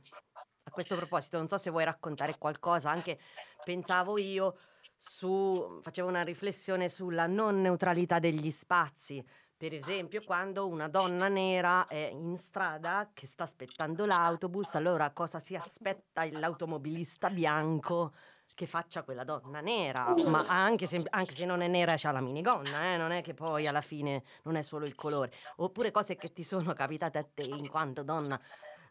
a 0.63 0.71
questo 0.71 0.95
proposito, 0.95 1.37
non 1.37 1.47
so 1.47 1.57
se 1.57 1.69
vuoi 1.69 1.83
raccontare 1.83 2.37
qualcosa, 2.37 2.91
anche 2.91 3.19
pensavo 3.63 4.17
io 4.17 4.57
su, 4.97 5.79
facevo 5.81 6.07
una 6.07 6.23
riflessione 6.23 6.89
sulla 6.89 7.27
non 7.27 7.61
neutralità 7.61 8.19
degli 8.19 8.51
spazi. 8.51 9.25
Per 9.57 9.73
esempio, 9.73 10.21
quando 10.23 10.67
una 10.67 10.89
donna 10.89 11.27
nera 11.27 11.87
è 11.87 12.09
in 12.11 12.37
strada 12.37 13.09
che 13.13 13.25
sta 13.25 13.43
aspettando 13.43 14.05
l'autobus, 14.05 14.75
allora 14.75 15.11
cosa 15.11 15.39
si 15.39 15.55
aspetta? 15.55 16.25
L'automobilista 16.29 17.29
bianco 17.29 18.13
che 18.53 18.65
faccia 18.67 19.03
quella 19.03 19.23
donna 19.23 19.59
nera? 19.59 20.13
Ma 20.27 20.45
anche 20.47 20.87
se, 20.87 21.01
anche 21.09 21.33
se 21.33 21.45
non 21.45 21.61
è 21.61 21.67
nera, 21.67 21.95
c'ha 21.97 22.11
la 22.11 22.21
minigonna, 22.21 22.93
eh? 22.93 22.97
non 22.97 23.11
è 23.11 23.21
che 23.21 23.33
poi 23.33 23.67
alla 23.67 23.81
fine 23.81 24.23
non 24.43 24.55
è 24.55 24.61
solo 24.61 24.85
il 24.85 24.95
colore. 24.95 25.31
Oppure 25.57 25.91
cose 25.91 26.15
che 26.15 26.31
ti 26.31 26.43
sono 26.43 26.73
capitate 26.73 27.17
a 27.17 27.23
te 27.23 27.43
in 27.43 27.67
quanto 27.69 28.03
donna 28.03 28.39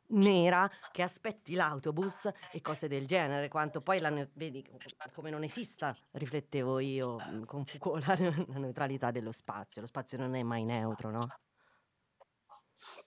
nera 0.08 0.70
che 0.92 1.02
aspetti 1.02 1.54
l'autobus 1.54 2.30
e 2.52 2.60
cose 2.60 2.88
del 2.88 3.06
genere, 3.06 3.48
quanto 3.48 3.80
poi 3.80 4.00
la 4.00 4.10
ne- 4.10 4.30
vedi 4.34 4.64
come 5.12 5.30
non 5.30 5.42
esista, 5.44 5.96
riflettevo 6.12 6.78
io 6.78 7.16
mm, 7.22 7.44
con 7.44 7.64
Foucault, 7.64 8.04
la, 8.06 8.16
la 8.48 8.58
neutralità 8.58 9.10
dello 9.10 9.32
spazio, 9.32 9.80
lo 9.80 9.86
spazio 9.86 10.18
non 10.18 10.34
è 10.34 10.42
mai 10.42 10.64
neutro, 10.64 11.10
no? 11.10 11.28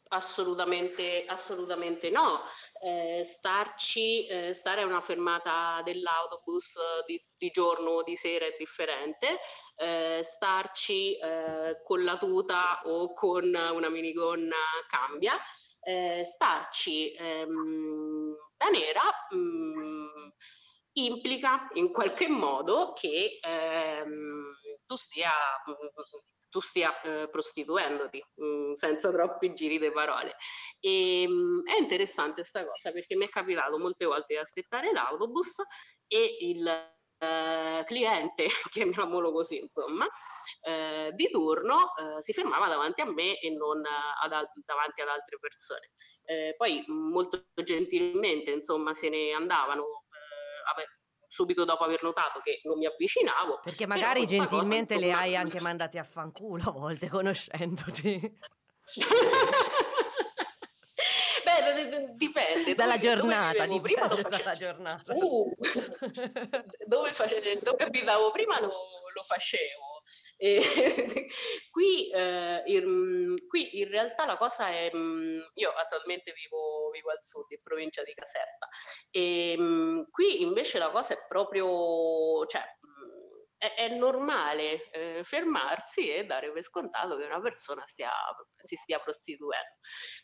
Assolutamente, 0.09 1.25
assolutamente 1.27 2.09
no. 2.09 2.41
Eh, 2.81 3.23
starci, 3.23 4.25
eh, 4.27 4.53
stare 4.53 4.81
a 4.81 4.85
una 4.85 5.01
fermata 5.01 5.81
dell'autobus 5.83 6.77
di, 7.05 7.21
di 7.37 7.49
giorno 7.49 7.89
o 7.89 8.03
di 8.03 8.15
sera 8.15 8.45
è 8.45 8.55
differente. 8.57 9.39
Eh, 9.75 10.21
starci 10.23 11.17
eh, 11.17 11.81
con 11.83 12.03
la 12.03 12.17
tuta 12.17 12.81
o 12.85 13.13
con 13.13 13.45
una 13.45 13.89
minigonna 13.89 14.55
cambia 14.87 15.37
eh, 15.87 16.23
starci 16.25 17.13
ehm, 17.13 18.35
da 18.57 18.67
nera 18.67 19.01
mh, 19.29 19.37
mm, 19.37 20.27
implica 20.93 21.69
in 21.73 21.91
qualche 21.91 22.27
modo 22.27 22.91
che 22.93 23.39
ehm, 23.41 24.53
tu 24.85 24.95
stia, 24.95 25.31
tu 26.49 26.59
stia 26.59 26.99
eh, 27.01 27.29
prostituendoti 27.29 28.21
mh, 28.35 28.45
mm, 28.45 28.56
senza 28.77 29.11
troppi 29.11 29.53
giri 29.53 29.79
di 29.79 29.91
parole. 29.91 30.35
E, 30.79 31.27
mh, 31.27 31.31
mm, 31.31 31.65
è 31.65 31.79
interessante 31.79 32.35
questa 32.35 32.65
cosa 32.65 32.91
perché 32.91 33.15
mi 33.15 33.25
è 33.25 33.29
capitato 33.29 33.77
molte 33.77 34.05
volte 34.05 34.33
di 34.33 34.37
aspettare 34.37 34.91
l'autobus 34.91 35.55
e 36.07 36.37
il 36.41 36.95
eh, 37.19 37.83
cliente, 37.85 38.47
chiamiamolo 38.69 39.31
così, 39.31 39.59
insomma, 39.59 40.07
eh, 40.61 41.11
di 41.13 41.29
turno 41.29 41.95
eh, 41.95 42.21
si 42.21 42.33
fermava 42.33 42.67
davanti 42.67 43.01
a 43.01 43.11
me 43.11 43.39
e 43.39 43.49
non 43.49 43.83
ad 43.85 44.31
al- 44.31 44.49
davanti 44.65 45.01
ad 45.01 45.07
altre 45.07 45.37
persone. 45.39 45.91
Eh, 46.25 46.53
poi 46.57 46.83
molto 46.87 47.47
gentilmente, 47.63 48.51
insomma, 48.51 48.93
se 48.93 49.09
ne 49.09 49.31
andavano 49.31 49.83
eh, 49.83 50.87
subito 51.27 51.65
dopo 51.65 51.83
aver 51.83 52.01
notato 52.03 52.39
che 52.41 52.59
non 52.63 52.77
mi 52.77 52.85
avvicinavo. 52.85 53.59
Perché 53.61 53.85
magari 53.85 54.25
gentilmente 54.25 54.95
cosa, 54.95 54.95
insomma... 54.95 55.01
le 55.01 55.11
hai 55.11 55.35
anche 55.35 55.59
mandate 55.59 55.99
a 55.99 56.03
fanculo 56.03 56.69
a 56.69 56.71
volte 56.71 57.09
conoscendoti. 57.09 58.55
Beh, 61.43 62.13
dipende. 62.15 62.75
Dalla 62.75 62.97
giornata, 62.97 63.65
dipende 63.65 63.81
prima 63.81 64.07
lo 64.07 64.17
facevo. 64.17 64.37
dalla 64.37 64.55
giornata. 64.55 65.13
Uh, 65.13 65.55
dove, 66.85 67.13
face... 67.13 67.59
dove 67.61 67.83
abitavo 67.83 68.31
prima 68.31 68.59
lo, 68.59 68.73
lo 69.13 69.23
facevo. 69.23 70.03
E 70.37 70.61
qui, 71.71 72.09
eh, 72.11 72.61
in, 72.65 73.35
qui, 73.47 73.79
in, 73.79 73.87
realtà 73.89 74.25
la 74.25 74.37
cosa 74.37 74.69
è, 74.69 74.91
mm, 74.93 75.39
io 75.55 75.71
attualmente 75.71 76.31
vivo, 76.33 76.89
vivo 76.91 77.09
al 77.09 77.23
sud, 77.23 77.49
in 77.49 77.61
provincia 77.63 78.03
di 78.03 78.13
Caserta, 78.13 78.67
e 79.09 79.55
mm, 79.57 80.03
qui 80.11 80.43
invece 80.43 80.77
la 80.77 80.91
cosa 80.91 81.15
è 81.15 81.25
proprio, 81.27 82.45
cioè, 82.45 82.61
è, 83.57 83.73
è 83.75 83.89
normale 83.89 84.89
eh, 84.91 85.23
fermarsi 85.23 86.09
e 86.11 86.25
dare 86.25 86.51
per 86.51 86.63
scontato 86.63 87.17
che 87.17 87.25
una 87.25 87.41
persona 87.41 87.83
stia, 87.85 88.11
si 88.55 88.75
stia 88.75 88.99
prostituendo. 88.99 89.75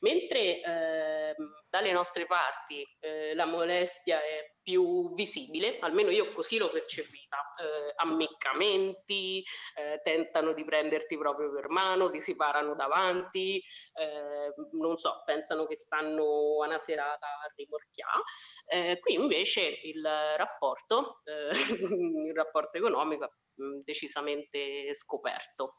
Mentre 0.02 0.62
eh, 0.62 1.36
dalle 1.70 1.92
nostre 1.92 2.26
parti 2.26 2.84
eh, 3.00 3.34
la 3.34 3.46
molestia 3.46 4.20
è 4.20 4.53
più 4.64 5.14
visibile, 5.14 5.78
almeno 5.80 6.10
io 6.10 6.32
così 6.34 6.58
l'ho 6.58 6.70
percepita, 6.70 7.38
eh, 7.62 7.94
ammiccamenti, 7.98 9.44
eh, 9.76 10.00
tentano 10.02 10.54
di 10.54 10.64
prenderti 10.64 11.18
proprio 11.18 11.52
per 11.52 11.70
mano, 11.70 12.10
ti 12.10 12.20
si 12.22 12.36
parano 12.36 12.74
davanti, 12.74 13.62
eh, 13.94 14.54
non 14.72 14.98
so, 14.98 15.22
pensano 15.26 15.66
che 15.66 15.76
stanno 15.76 16.24
a 16.62 16.66
una 16.68 16.80
serata 16.80 17.28
a 17.28 17.52
rimorchiare. 17.56 18.24
Eh, 18.68 19.00
qui 19.00 19.16
invece 19.16 19.80
il 19.84 20.02
rapporto, 20.38 21.20
eh, 21.26 21.52
il 22.30 22.34
rapporto 22.34 22.78
economico 22.78 23.32
mh, 23.56 23.82
decisamente 23.84 24.94
scoperto. 24.96 25.76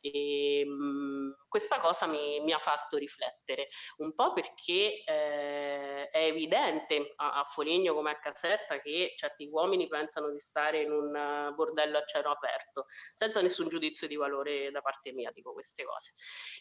E, 0.00 0.64
mh, 0.66 1.46
questa 1.48 1.80
cosa 1.80 2.06
mi, 2.06 2.40
mi, 2.40 2.52
ha 2.52 2.58
fatto 2.58 2.96
riflettere 2.96 3.68
un 3.98 4.14
po' 4.14 4.32
perché 4.32 5.02
eh, 5.04 6.08
è 6.08 6.24
evidente 6.24 7.12
a, 7.16 7.40
a, 7.40 7.44
Foligno 7.44 7.94
come 7.94 8.10
a 8.10 8.18
Caserta 8.18 8.80
che 8.80 9.12
certi 9.16 9.48
uomini 9.50 9.88
pensano 9.88 10.30
di 10.30 10.38
stare 10.38 10.82
in 10.82 10.92
un 10.92 11.52
bordello 11.54 11.98
a 11.98 12.04
cielo 12.04 12.30
aperto, 12.30 12.86
senza 13.12 13.40
nessun 13.40 13.68
giudizio 13.68 14.06
di 14.06 14.16
valore 14.16 14.70
da 14.70 14.80
parte 14.80 15.12
mia, 15.12 15.30
dico 15.32 15.52
queste 15.52 15.84
cose. 15.84 16.12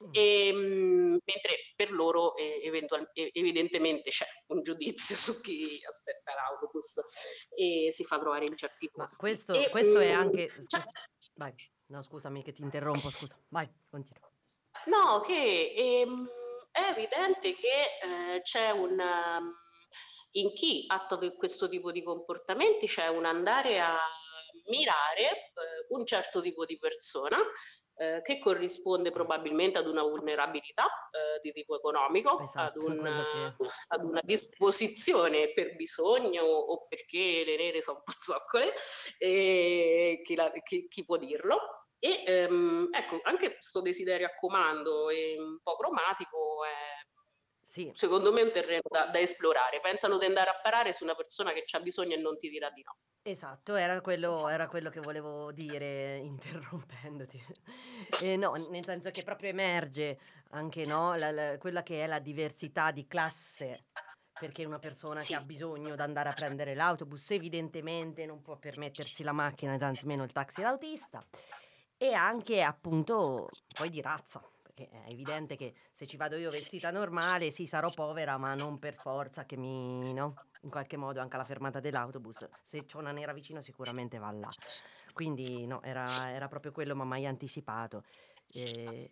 Mm. 0.06 0.10
E, 0.12 0.54
mh, 0.54 1.18
mentre 1.26 1.56
per 1.76 1.92
loro 1.92 2.36
eh, 2.36 2.62
eventual- 2.64 3.10
evidentemente 3.14 4.10
c'è 4.10 4.26
un 4.48 4.62
giudizio 4.62 5.16
su 5.16 5.42
chi 5.42 5.80
aspetta 5.88 6.34
l'autobus 6.34 7.02
e 7.56 7.92
si 7.92 8.04
fa 8.04 8.20
trovare 8.20 8.46
in 8.46 8.56
certi 8.56 8.90
posti. 8.90 9.16
Ma 9.16 9.30
questo, 9.30 9.54
e, 9.54 9.70
questo 9.70 10.00
è 10.00 10.12
anche... 10.12 10.50
Cioè... 10.68 10.82
Vai. 11.36 11.54
No, 11.88 12.02
scusami 12.02 12.44
che 12.44 12.54
ti 12.54 12.62
interrompo, 12.62 13.10
scusa. 13.10 13.38
Vai, 13.50 13.70
continua. 13.90 14.30
No, 14.86 15.22
che 15.22 15.74
ehm, 15.76 16.28
è 16.72 16.90
evidente 16.90 17.54
che 17.54 18.36
eh, 18.36 18.42
c'è 18.42 18.72
un... 18.72 19.00
Um, 19.00 19.54
in 20.32 20.52
chi 20.54 20.84
attua 20.88 21.18
questo 21.38 21.70
tipo 21.70 21.92
di 21.92 22.04
comportamenti 22.04 22.88
c'è 22.88 23.08
un 23.08 23.24
andare 23.24 23.80
a 23.80 23.98
mirare 24.68 25.32
eh, 25.32 25.86
un 25.90 26.06
certo 26.06 26.42
tipo 26.42 26.66
di 26.66 26.78
persona 26.78 27.38
eh, 27.98 28.22
che 28.24 28.40
corrisponde 28.40 29.12
probabilmente 29.12 29.78
ad 29.78 29.88
una 29.88 30.04
vulnerabilità 30.04 30.84
eh, 30.84 31.40
di 31.42 31.52
tipo 31.54 31.78
economico, 31.78 32.40
esatto, 32.42 32.80
ad, 32.80 32.90
una, 32.90 33.56
che... 33.58 33.68
ad, 33.88 34.04
una, 34.04 34.22
disposizione 34.24 35.54
per 35.54 35.76
bisogno 35.76 36.44
o 36.44 36.88
perché 36.88 37.44
le 37.46 37.56
nere 37.56 37.82
sono 37.82 37.98
un 37.98 38.04
po' 38.04 38.14
zoccole, 38.20 38.74
e 39.18 40.22
chi, 40.24 40.36
la, 40.36 40.52
chi, 40.64 40.88
chi 40.88 41.06
può 41.06 41.18
dirlo. 41.18 41.58
E 41.98 42.24
ehm, 42.26 42.90
ecco, 42.92 43.20
anche 43.24 43.54
questo 43.54 43.82
desiderio 43.82 44.28
a 44.28 44.36
comando 44.36 45.10
e 45.10 45.40
un 45.40 45.60
po' 45.64 45.78
cromatico 45.78 46.64
è 46.66 47.15
sì. 47.76 47.92
secondo 47.94 48.32
me 48.32 48.40
è 48.40 48.44
un 48.44 48.52
terreno 48.52 48.84
da, 48.90 49.08
da, 49.08 49.20
esplorare. 49.20 49.82
Pensano 49.82 50.18
di 50.18 50.26
andare 50.26 50.50
a 50.50 50.60
parare 50.62 50.94
su 50.94 51.04
una 51.04 51.14
persona 51.14 51.52
che 51.52 51.66
ha 51.70 51.80
bisogno 51.82 52.16
e 52.16 52.18
non 52.18 52.38
ti 52.38 52.50
dirà 52.50 52.70
di 52.70 52.82
no. 52.82 52.96
Esatto, 53.22 53.76
era 53.76 54.00
quello, 54.00 54.48
era 54.48 54.68
quello 54.68 54.90
che 54.90 55.02
volevo 55.02 55.52
dire 55.52 56.18
interrompendoti. 56.24 57.44
Eh, 58.24 58.38
no, 58.38 58.54
nel 58.70 58.86
senso 58.86 59.12
che 59.12 59.24
proprio 59.24 59.50
emerge 59.50 60.18
anche 60.52 60.86
no, 60.86 61.16
la, 61.16 61.32
la, 61.32 61.58
quella 61.58 61.84
che 61.84 62.02
è 62.02 62.08
la 62.08 62.20
diversità 62.20 62.92
di 62.92 63.06
classe 63.08 63.88
perché 64.38 64.66
una 64.66 64.80
persona 64.80 65.20
sì. 65.20 65.34
che 65.34 65.40
ha 65.40 65.44
bisogno 65.44 65.96
di 65.96 66.02
andare 66.02 66.30
a 66.30 66.34
prendere 66.34 66.76
l'autobus 66.76 67.32
evidentemente 67.32 68.26
non 68.26 68.42
può 68.42 68.58
permettersi 68.58 69.24
la 69.24 69.32
macchina 69.32 69.74
e 69.74 69.78
tantomeno 69.78 70.24
il 70.24 70.34
taxi 70.34 70.62
d'autista 70.62 71.26
e 71.96 72.12
anche 72.12 72.62
appunto 72.62 73.48
poi 73.74 73.90
di 73.90 74.02
razza 74.02 74.44
perché 74.76 74.90
è 74.92 75.10
evidente 75.10 75.56
che 75.56 75.74
se 75.94 76.06
ci 76.06 76.18
vado 76.18 76.36
io 76.36 76.50
vestita 76.50 76.92
normale 76.92 77.50
sì 77.50 77.66
sarò 77.66 77.90
povera 77.90 78.38
ma 78.38 78.54
non 78.54 78.78
per 78.78 78.96
forza 78.96 79.46
che 79.46 79.56
mi 79.56 80.14
no? 80.14 80.36
In 80.62 80.70
qualche 80.70 80.98
modo 80.98 81.22
anche 81.22 81.36
alla 81.36 81.46
fermata 81.46 81.80
dell'autobus. 81.80 82.48
Se 82.66 82.86
c'è 82.86 82.98
una 82.98 83.12
nera 83.12 83.32
vicino 83.32 83.62
sicuramente 83.62 84.18
va 84.18 84.32
là. 84.32 84.50
Quindi 85.14 85.66
no 85.66 85.82
era, 85.82 86.04
era 86.28 86.48
proprio 86.48 86.72
quello 86.72 86.96
ma 86.96 87.06
mai 87.06 87.26
anticipato. 87.26 88.04
E, 88.52 89.12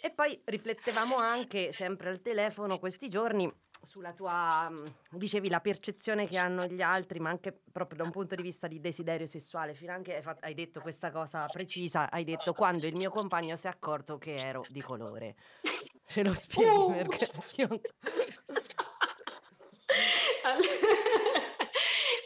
e 0.00 0.10
poi 0.10 0.40
riflettevamo 0.44 1.16
anche 1.16 1.72
sempre 1.72 2.10
al 2.10 2.20
telefono 2.20 2.78
questi 2.78 3.08
giorni 3.08 3.50
sulla 3.82 4.12
tua, 4.12 4.70
dicevi, 5.10 5.48
la 5.48 5.60
percezione 5.60 6.26
che 6.26 6.38
hanno 6.38 6.66
gli 6.66 6.82
altri, 6.82 7.18
ma 7.18 7.30
anche 7.30 7.52
proprio 7.72 7.98
da 7.98 8.04
un 8.04 8.10
punto 8.10 8.34
di 8.34 8.42
vista 8.42 8.66
di 8.66 8.80
desiderio 8.80 9.26
sessuale. 9.26 9.74
Fino 9.74 9.92
anche 9.92 10.16
hai, 10.16 10.22
fatto, 10.22 10.44
hai 10.44 10.54
detto 10.54 10.80
questa 10.80 11.10
cosa 11.10 11.46
precisa, 11.46 12.10
hai 12.10 12.24
detto 12.24 12.52
quando 12.52 12.86
il 12.86 12.94
mio 12.94 13.10
compagno 13.10 13.56
si 13.56 13.66
è 13.66 13.70
accorto 13.70 14.18
che 14.18 14.34
ero 14.34 14.64
di 14.68 14.80
colore. 14.80 15.36
Ce 16.06 16.22
lo 16.22 16.34
spieghi 16.34 16.68
uh. 16.68 16.92
perché 16.92 17.30
io... 17.56 17.68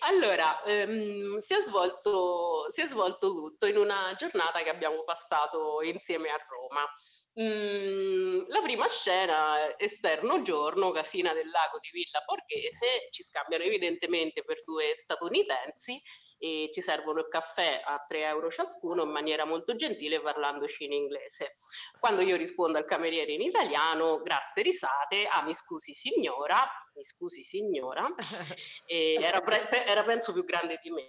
Allora, 0.08 0.62
ehm, 0.62 1.38
si, 1.38 1.54
è 1.54 1.60
svolto, 1.60 2.70
si 2.70 2.80
è 2.80 2.86
svolto 2.86 3.32
tutto 3.32 3.66
in 3.66 3.76
una 3.76 4.14
giornata 4.16 4.62
che 4.62 4.70
abbiamo 4.70 5.02
passato 5.02 5.82
insieme 5.82 6.28
a 6.28 6.36
Roma. 6.48 6.86
Mm, 7.38 8.48
la 8.48 8.62
prima 8.62 8.88
scena, 8.88 9.76
esterno 9.76 10.40
giorno, 10.40 10.90
casina 10.90 11.34
del 11.34 11.50
lago 11.50 11.78
di 11.80 11.90
Villa 11.92 12.22
Borghese, 12.24 13.08
ci 13.10 13.22
scambiano 13.22 13.62
evidentemente 13.62 14.42
per 14.42 14.64
due 14.64 14.94
statunitensi 14.94 16.00
e 16.38 16.70
ci 16.72 16.80
servono 16.80 17.20
il 17.20 17.28
caffè 17.28 17.82
a 17.84 18.02
3 18.06 18.24
euro 18.24 18.48
ciascuno 18.48 19.02
in 19.02 19.10
maniera 19.10 19.44
molto 19.44 19.74
gentile 19.74 20.22
parlandoci 20.22 20.84
in 20.84 20.92
inglese. 20.92 21.56
Quando 22.00 22.22
io 22.22 22.36
rispondo 22.36 22.78
al 22.78 22.86
cameriere 22.86 23.32
in 23.32 23.42
italiano, 23.42 24.22
grasse 24.22 24.62
risate, 24.62 25.26
ah 25.26 25.42
mi 25.42 25.52
scusi 25.52 25.92
signora, 25.92 26.66
mi 26.94 27.04
scusi 27.04 27.42
signora, 27.42 28.08
era, 28.86 29.44
era 29.84 30.04
penso 30.04 30.32
più 30.32 30.42
grande 30.42 30.78
di 30.82 30.90
me, 30.90 31.08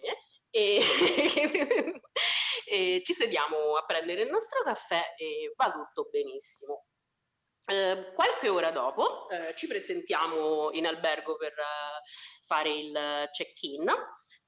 e, 0.50 0.82
e 2.68 3.02
ci 3.04 3.14
sediamo 3.14 3.76
a 3.78 3.86
prendere 3.86 4.24
il 4.24 4.30
nostro 4.30 4.62
caffè 4.64 5.14
e 5.18 5.54
va 5.56 5.72
tutto 5.72 6.10
benissimo. 6.10 6.86
Eh, 7.70 8.14
qualche 8.14 8.48
ora 8.48 8.72
dopo 8.72 9.30
eh, 9.30 9.54
ci 9.56 9.68
presentiamo 9.68 10.72
in 10.72 10.86
albergo 10.86 11.36
per 11.36 11.52
uh, 11.52 12.46
fare 12.46 12.70
il 12.70 13.28
check-in 13.30 13.94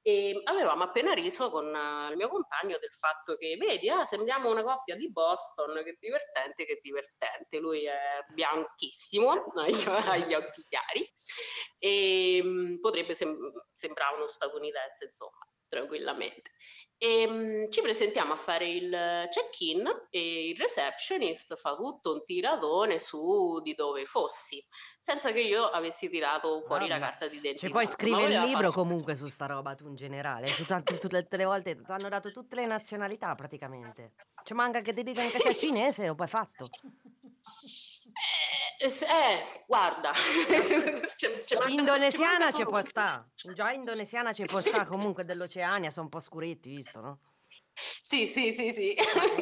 e 0.01 0.41
avevamo 0.45 0.83
appena 0.83 1.11
riso 1.11 1.49
con 1.49 1.65
uh, 1.65 2.11
il 2.11 2.15
mio 2.15 2.29
compagno 2.29 2.77
del 2.79 2.93
fatto 2.93 3.35
che, 3.35 3.57
vedi, 3.57 3.89
ah, 3.89 4.05
sembriamo 4.05 4.49
una 4.49 4.61
coppia 4.61 4.95
di 4.95 5.11
Boston, 5.11 5.81
che 5.83 5.97
divertente, 5.99 6.65
che 6.65 6.79
divertente. 6.81 7.57
Lui 7.59 7.85
è 7.85 8.23
bianchissimo, 8.33 9.51
ha 10.07 10.17
gli 10.17 10.33
occhi 10.33 10.63
chiari 10.63 11.11
e 11.77 12.39
um, 12.41 12.79
potrebbe 12.79 13.15
sem- 13.15 13.51
sembrare 13.73 14.15
uno 14.15 14.27
statunitense, 14.27 15.05
insomma 15.05 15.45
tranquillamente. 15.69 16.51
E, 16.97 17.25
um, 17.25 17.69
ci 17.69 17.81
presentiamo 17.81 18.33
a 18.33 18.35
fare 18.35 18.69
il 18.69 18.89
check-in 19.29 19.87
e 20.09 20.49
il 20.49 20.57
receptionist 20.57 21.55
fa 21.55 21.75
tutto 21.75 22.11
un 22.11 22.25
tiratone 22.25 22.99
su 22.99 23.61
di 23.61 23.73
dove 23.73 24.03
fossi, 24.03 24.61
senza 24.99 25.31
che 25.31 25.39
io 25.39 25.63
avessi 25.63 26.09
tirato 26.09 26.59
fuori 26.59 26.89
Vabbè. 26.89 26.99
la 26.99 27.05
carta 27.05 27.27
d'identità. 27.29 27.67
Cioè 27.67 27.71
poi 27.71 27.87
scrive 27.87 28.25
il 28.25 28.41
libro 28.41 28.71
comunque 28.71 29.15
su 29.15 29.29
sta 29.29 29.45
roba 29.45 29.75
tu 29.75 29.87
in 29.87 29.95
generale, 29.95 30.45
su 30.47 30.65
t- 30.65 30.97
tutte 30.97 31.37
le 31.37 31.45
volte 31.45 31.75
ti 31.77 31.91
hanno 31.91 32.09
dato 32.09 32.31
tutte 32.31 32.55
le 32.55 32.65
nazionalità 32.65 33.33
praticamente. 33.35 34.15
Ci 34.43 34.53
manca 34.53 34.81
che 34.81 34.93
ti 34.93 35.03
dicano 35.03 35.29
che 35.29 35.39
sei 35.39 35.55
cinese, 35.57 36.07
lo 36.07 36.15
poi 36.15 36.27
fatto. 36.27 36.69
Eh, 38.81 38.85
eh, 38.87 39.65
guarda, 39.67 40.11
c'è, 41.17 41.43
c'è 41.43 41.69
indonesiana 41.69 42.49
ci 42.49 42.63
può 42.63 42.81
stare, 42.81 43.25
già 43.53 43.73
indonesiana 43.73 44.31
ci 44.31 44.43
può 44.43 44.61
stare 44.61 44.85
comunque 44.87 45.25
dell'Oceania, 45.25 45.91
sono 45.91 46.05
un 46.05 46.11
po' 46.11 46.21
scuretti, 46.21 46.69
visto, 46.69 47.01
no? 47.01 47.19
Sì, 47.73 48.29
sì, 48.29 48.53
sì, 48.53 48.71
sì. 48.71 48.95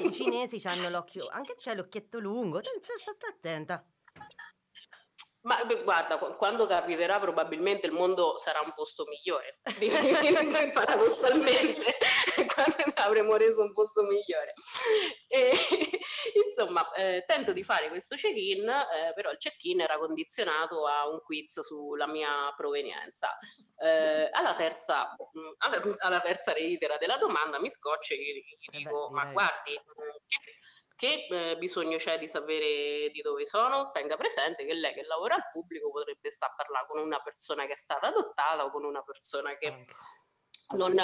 I 0.03 0.11
cinesi 0.11 0.59
hanno 0.65 0.89
l'occhio, 0.89 1.27
anche 1.27 1.53
c'è 1.55 1.75
l'occhietto 1.75 2.17
lungo, 2.17 2.61
stai 2.63 3.29
attenta. 3.29 3.87
Ma 5.47 5.63
guarda, 5.81 6.17
quando 6.17 6.67
capiterà 6.67 7.21
probabilmente 7.21 7.87
il 7.87 7.93
mondo 7.93 8.37
sarà 8.37 8.59
un 8.59 8.73
posto 8.73 9.05
migliore, 9.05 9.61
paradossalmente, 10.73 11.95
quando 12.53 12.83
avremo 12.95 13.37
reso 13.37 13.61
un 13.61 13.71
posto 13.71 14.03
migliore. 14.03 14.53
E, 15.29 15.51
insomma, 16.45 16.91
eh, 16.91 17.23
tento 17.25 17.53
di 17.53 17.63
fare 17.63 17.87
questo 17.87 18.17
check-in, 18.17 18.67
eh, 18.67 19.13
però 19.15 19.31
il 19.31 19.37
check-in 19.37 19.79
era 19.79 19.97
condizionato 19.97 20.85
a 20.85 21.07
un 21.07 21.21
quiz 21.21 21.61
sulla 21.61 22.07
mia 22.07 22.53
provenienza. 22.57 23.29
Eh, 23.81 24.29
alla, 24.29 24.53
terza, 24.53 25.15
mm, 25.15 25.53
alla, 25.59 25.79
alla, 25.99 26.19
terza 26.19 26.51
reitera 26.51 26.97
della 26.97 27.15
domanda 27.15 27.57
mi 27.57 27.69
scoccio 27.69 28.15
e 28.15 28.17
gli, 28.17 28.43
gli 28.57 28.77
dico, 28.79 29.09
ma 29.11 29.31
guardi, 29.31 29.71
mm, 29.71 30.09
che 30.27 30.39
che 30.97 31.27
eh, 31.29 31.57
bisogno 31.57 31.97
c'è 31.97 32.17
di 32.17 32.27
sapere 32.27 33.09
di 33.11 33.21
dove 33.21 33.45
sono? 33.45 33.91
Tenga 33.91 34.17
presente 34.17 34.65
che 34.65 34.73
lei 34.73 34.95
che 34.95 35.03
lavora 35.03 35.35
al 35.35 35.49
pubblico 35.51 35.91
potrebbe 35.91 36.31
stare 36.31 36.53
a 36.53 36.55
parlare 36.55 36.87
con 36.87 36.99
una 36.99 37.21
persona 37.21 37.67
che 37.67 37.73
è 37.73 37.77
stata 37.77 38.07
adottata 38.07 38.65
o 38.65 38.71
con 38.71 38.83
una 38.83 39.03
persona 39.03 39.55
che, 39.57 39.85
non, 40.75 40.95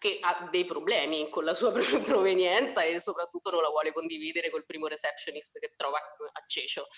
che 0.00 0.18
ha 0.20 0.48
dei 0.50 0.64
problemi 0.64 1.28
con 1.30 1.44
la 1.44 1.54
sua 1.54 1.70
provenienza 2.02 2.82
e 2.82 3.00
soprattutto 3.00 3.50
non 3.50 3.62
la 3.62 3.68
vuole 3.68 3.92
condividere 3.92 4.50
col 4.50 4.66
primo 4.66 4.88
receptionist 4.88 5.60
che 5.60 5.72
trova 5.76 5.98
a 5.98 6.44
Cecio. 6.44 6.88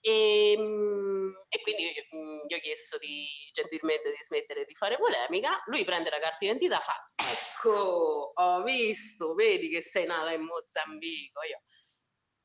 E, 0.00 0.52
ehm, 0.52 1.34
e 1.48 1.60
quindi 1.60 1.92
mm, 2.16 2.46
gli 2.46 2.54
ho 2.54 2.58
chiesto 2.58 2.96
di, 2.96 3.26
gentilmente 3.52 4.10
di 4.10 4.22
smettere 4.22 4.64
di 4.64 4.74
fare 4.74 4.96
polemica. 4.96 5.62
Lui 5.66 5.84
prende 5.84 6.08
la 6.08 6.18
carta 6.18 6.38
d'identità 6.40 6.78
e 6.78 6.82
fa: 6.82 7.12
Ecco, 7.16 8.32
ho 8.34 8.62
visto, 8.62 9.34
vedi 9.34 9.68
che 9.68 9.82
sei 9.82 10.06
nata 10.06 10.32
in 10.32 10.42
Mozambico. 10.42 11.42
Io, 11.42 11.60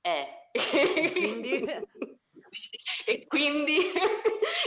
eh. 0.03 1.09
Quindi... 1.11 1.65
e 3.05 3.25
quindi 3.27 3.77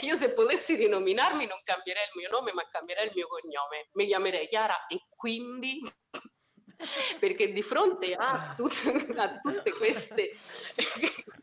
io 0.03 0.15
se 0.17 0.33
potessi 0.33 0.75
rinominarmi 0.75 1.47
non 1.47 1.61
cambierei 1.63 2.05
il 2.05 2.11
mio 2.17 2.29
nome 2.31 2.53
ma 2.53 2.67
cambierei 2.69 3.07
il 3.07 3.13
mio 3.15 3.29
cognome 3.29 3.89
mi 3.93 4.07
chiamerei 4.07 4.47
Chiara 4.47 4.87
e 4.87 5.07
quindi 5.09 5.81
perché 7.21 7.53
di 7.53 7.63
fronte 7.63 8.15
a, 8.15 8.55
tut- 8.57 9.15
a 9.17 9.39
tutte 9.39 9.73
queste 9.73 10.33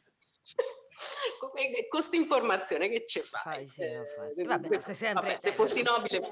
con 1.39 1.51
questa 1.89 2.15
informazione 2.15 2.89
che 2.89 3.05
ci 3.05 3.21
fai? 3.21 3.67
Sì, 3.67 3.83
fai. 4.15 4.33
Eh, 4.35 4.43
Vabbè, 4.43 4.77
sempre- 4.79 5.13
vabbè, 5.13 5.35
se 5.39 5.51
fossi 5.51 5.81
nobile, 5.81 6.29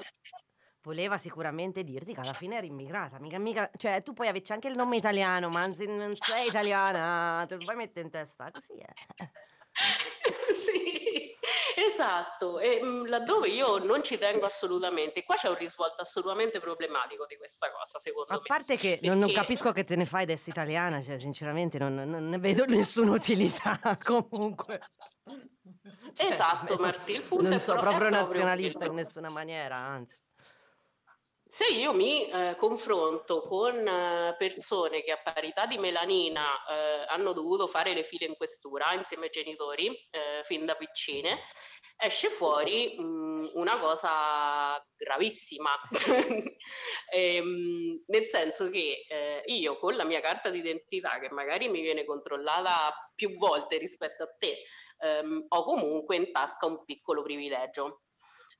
Voleva 0.82 1.16
sicuramente 1.16 1.84
dirti 1.84 2.12
che 2.12 2.20
alla 2.20 2.32
fine 2.32 2.56
eri 2.56 2.66
immigrata, 2.66 3.20
mica, 3.20 3.38
mica, 3.38 3.70
cioè 3.76 4.02
tu 4.02 4.12
puoi 4.14 4.26
averci 4.26 4.50
anche 4.52 4.66
il 4.66 4.74
nome 4.74 4.96
italiano, 4.96 5.48
ma 5.48 5.72
se 5.72 5.84
non 5.86 6.14
sei 6.16 6.48
italiana, 6.48 7.44
te 7.46 7.54
lo 7.54 7.64
puoi 7.64 7.76
mettere 7.76 8.04
in 8.04 8.10
testa, 8.10 8.50
così 8.50 8.72
è. 8.78 8.92
sì, 10.52 11.32
esatto. 11.86 12.58
E 12.58 12.82
mh, 12.82 13.06
laddove 13.08 13.46
io 13.48 13.78
non 13.78 14.02
ci 14.02 14.18
tengo 14.18 14.44
assolutamente, 14.44 15.22
qua 15.22 15.36
c'è 15.36 15.48
un 15.48 15.56
risvolto 15.56 16.02
assolutamente 16.02 16.58
problematico 16.58 17.26
di 17.26 17.36
questa 17.36 17.70
cosa, 17.70 18.00
secondo 18.00 18.32
A 18.32 18.36
me. 18.36 18.42
parte 18.44 18.76
che 18.76 18.98
non, 19.02 19.18
non 19.18 19.28
Perché- 19.28 19.40
capisco 19.40 19.70
che 19.72 19.84
te 19.84 19.94
ne 19.94 20.04
fai 20.04 20.26
d'essere 20.26 20.50
italiana, 20.50 21.00
cioè 21.00 21.18
sinceramente 21.20 21.78
non, 21.78 21.94
non 21.94 22.28
ne 22.28 22.38
vedo 22.38 22.64
nessuna 22.64 23.12
utilità 23.12 23.78
comunque. 24.02 24.80
Cioè, 26.14 26.28
Esatto, 26.28 26.76
Martì, 26.76 27.12
il 27.12 27.22
punto 27.22 27.44
Non 27.44 27.52
è 27.52 27.60
è 27.60 27.64
proprio 27.64 27.88
proprio 27.88 28.10
nazionalista 28.10 28.84
in 28.84 28.90
quello. 28.90 29.02
nessuna 29.06 29.28
maniera, 29.30 29.76
anzi. 29.76 30.16
Se 31.54 31.66
io 31.66 31.92
mi 31.92 32.30
eh, 32.30 32.56
confronto 32.56 33.42
con 33.42 33.86
eh, 33.86 34.34
persone 34.38 35.02
che 35.02 35.12
a 35.12 35.20
parità 35.22 35.66
di 35.66 35.76
melanina 35.76 36.46
eh, 36.64 37.04
hanno 37.06 37.34
dovuto 37.34 37.66
fare 37.66 37.92
le 37.92 38.04
file 38.04 38.24
in 38.24 38.36
questura 38.36 38.94
insieme 38.94 39.24
ai 39.24 39.30
genitori 39.30 39.88
eh, 39.88 40.42
fin 40.44 40.64
da 40.64 40.74
piccine, 40.76 41.42
esce 41.98 42.30
fuori 42.30 42.98
mh, 42.98 43.50
una 43.52 43.78
cosa 43.78 44.82
gravissima, 44.96 45.78
Ehm, 47.12 48.02
nel 48.06 48.26
senso 48.26 48.70
che 48.70 49.04
eh, 49.06 49.42
io 49.44 49.78
con 49.78 49.94
la 49.94 50.04
mia 50.04 50.22
carta 50.22 50.48
d'identità, 50.48 51.18
che 51.18 51.28
magari 51.30 51.68
mi 51.68 51.82
viene 51.82 52.06
controllata 52.06 52.94
più 53.14 53.30
volte 53.36 53.76
rispetto 53.76 54.22
a 54.22 54.34
te, 54.38 54.62
ehm, 55.00 55.44
ho 55.48 55.64
comunque 55.64 56.16
in 56.16 56.32
tasca 56.32 56.64
un 56.64 56.82
piccolo 56.86 57.22
privilegio. 57.22 58.04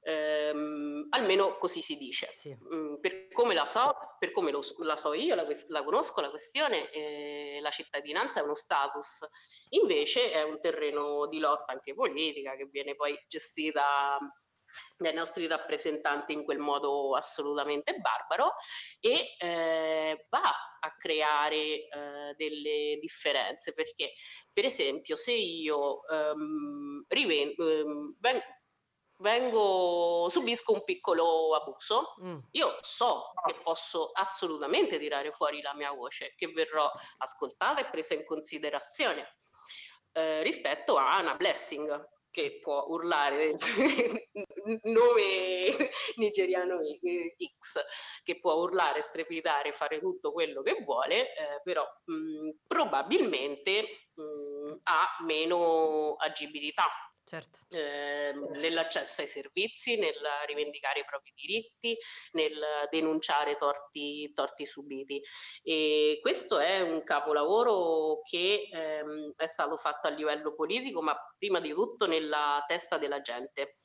Ehm, 0.04 1.06
almeno 1.10 1.58
così 1.58 1.80
si 1.80 1.96
dice. 1.96 2.26
Sì. 2.36 2.56
Mm, 2.74 2.96
per 3.00 3.28
come 3.32 3.54
la 3.54 3.66
so, 3.66 3.94
per 4.18 4.32
come 4.32 4.50
lo- 4.50 4.62
la 4.78 4.96
so 4.96 5.12
io, 5.14 5.34
la, 5.34 5.46
la 5.68 5.84
conosco, 5.84 6.20
la 6.20 6.30
questione, 6.30 6.90
eh, 6.90 7.58
la 7.60 7.70
cittadinanza 7.70 8.40
è 8.40 8.42
uno 8.42 8.54
status, 8.54 9.66
invece 9.70 10.32
è 10.32 10.42
un 10.42 10.60
terreno 10.60 11.26
di 11.28 11.38
lotta 11.38 11.72
anche 11.72 11.94
politica 11.94 12.56
che 12.56 12.66
viene 12.70 12.94
poi 12.96 13.16
gestita 13.28 14.18
dai 14.96 15.12
nostri 15.14 15.46
rappresentanti 15.46 16.32
in 16.32 16.44
quel 16.44 16.58
modo 16.58 17.14
assolutamente 17.14 17.94
barbaro 17.98 18.54
e 19.00 19.36
eh, 19.38 20.26
va 20.30 20.40
a 20.80 20.96
creare 20.96 21.56
eh, 21.88 22.34
delle 22.36 22.96
differenze 22.98 23.74
perché 23.74 24.12
per 24.52 24.64
esempio 24.64 25.14
se 25.16 25.32
io 25.32 26.06
ehm, 26.08 27.04
riven- 27.08 27.54
ehm, 27.58 28.16
ven- 28.18 28.42
vengo 29.22 30.28
subisco 30.28 30.72
un 30.74 30.84
piccolo 30.84 31.54
abuso. 31.54 32.16
Mm, 32.22 32.38
io 32.50 32.76
so 32.82 33.32
che 33.46 33.54
posso 33.62 34.10
assolutamente 34.12 34.98
tirare 34.98 35.30
fuori 35.30 35.62
la 35.62 35.74
mia 35.74 35.92
voce, 35.92 36.34
che 36.36 36.48
verrò 36.48 36.90
ascoltata 37.18 37.80
e 37.80 37.90
presa 37.90 38.12
in 38.14 38.26
considerazione 38.26 39.36
eh, 40.12 40.42
rispetto 40.42 40.98
a 40.98 41.20
una 41.20 41.36
blessing 41.36 42.10
che 42.30 42.58
può 42.60 42.86
urlare 42.88 43.54
nome 44.84 45.90
nigeriano 46.16 46.78
X, 46.80 48.20
che 48.24 48.40
può 48.40 48.54
urlare, 48.54 49.02
strepitare, 49.02 49.72
fare 49.72 50.00
tutto 50.00 50.32
quello 50.32 50.62
che 50.62 50.82
vuole, 50.82 51.34
eh, 51.34 51.60
però 51.62 51.84
mh, 52.04 52.50
probabilmente 52.66 54.08
mh, 54.14 54.78
ha 54.84 55.16
meno 55.26 56.14
agibilità 56.14 56.86
certo. 57.24 57.66
ehm, 57.68 58.50
nell'accesso 58.58 59.20
ai 59.22 59.26
servizi, 59.26 59.98
nel 59.98 60.14
rivendicare 60.46 61.00
i 61.00 61.04
propri 61.04 61.32
diritti, 61.34 61.96
nel 62.32 62.60
denunciare 62.90 63.56
torti, 63.56 64.32
torti 64.34 64.66
subiti. 64.66 65.20
E 65.62 66.18
questo 66.20 66.58
è 66.58 66.80
un 66.80 67.02
capolavoro 67.04 68.20
che 68.22 68.68
ehm, 68.70 69.32
è 69.36 69.46
stato 69.46 69.76
fatto 69.76 70.08
a 70.08 70.10
livello 70.10 70.54
politico, 70.54 71.02
ma 71.02 71.16
prima 71.38 71.60
di 71.60 71.70
tutto 71.72 72.06
nella 72.06 72.62
testa 72.66 72.98
della 72.98 73.20
gente. 73.20 73.76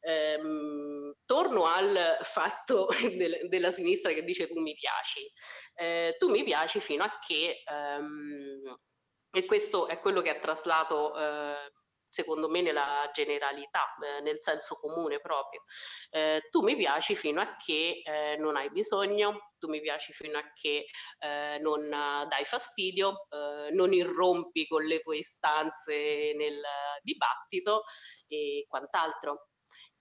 Ehm, 0.00 1.12
torno 1.26 1.64
al 1.64 2.18
fatto 2.22 2.88
del- 3.16 3.48
della 3.48 3.70
sinistra 3.70 4.12
che 4.12 4.22
dice 4.22 4.46
tu 4.48 4.60
mi 4.60 4.74
piaci. 4.74 5.30
Eh, 5.74 6.16
tu 6.18 6.28
mi 6.30 6.42
piaci 6.44 6.80
fino 6.80 7.04
a 7.04 7.18
che, 7.24 7.62
ehm, 7.64 8.74
e 9.32 9.44
questo 9.44 9.86
è 9.86 9.98
quello 10.00 10.22
che 10.22 10.30
ha 10.30 10.38
traslato 10.38 11.16
eh, 11.16 11.70
secondo 12.10 12.48
me 12.48 12.60
nella 12.60 13.08
generalità, 13.12 13.94
eh, 14.02 14.20
nel 14.20 14.40
senso 14.40 14.74
comune 14.74 15.20
proprio. 15.20 15.62
Eh, 16.10 16.48
tu 16.50 16.62
mi 16.62 16.76
piaci 16.76 17.14
fino 17.14 17.40
a 17.40 17.56
che 17.56 18.02
eh, 18.04 18.36
non 18.38 18.56
hai 18.56 18.70
bisogno, 18.70 19.52
tu 19.58 19.68
mi 19.68 19.80
piaci 19.80 20.12
fino 20.12 20.38
a 20.38 20.52
che 20.52 20.86
eh, 21.18 21.58
non 21.60 21.84
eh, 21.84 22.26
dai 22.28 22.44
fastidio, 22.44 23.26
eh, 23.30 23.70
non 23.72 23.92
irrompi 23.92 24.66
con 24.66 24.84
le 24.84 25.00
tue 25.00 25.18
istanze 25.18 26.32
nel 26.34 26.60
dibattito 27.02 27.82
e 28.26 28.66
quant'altro. 28.68 29.46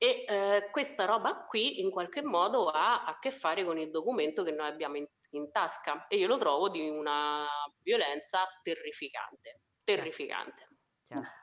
E 0.02 0.24
eh, 0.28 0.70
questa 0.72 1.06
roba 1.06 1.46
qui 1.46 1.82
in 1.82 1.92
qualche 1.92 2.24
modo 2.24 2.70
ha 2.70 3.04
a 3.04 3.20
che 3.20 3.32
fare 3.32 3.66
con 3.66 3.78
il 3.78 3.92
documento 3.92 4.44
che 4.44 4.52
noi 4.52 4.68
abbiamo 4.68 4.96
in, 4.96 5.06
in 5.32 5.52
tasca 5.52 6.08
e 6.08 6.16
io 6.16 6.28
lo 6.28 6.38
trovo 6.38 6.70
di 6.70 6.88
una 6.88 7.46
violenza 7.84 8.48
terrificante, 8.64 9.62
terrificante. 9.84 10.68
Chiaro. 11.06 11.39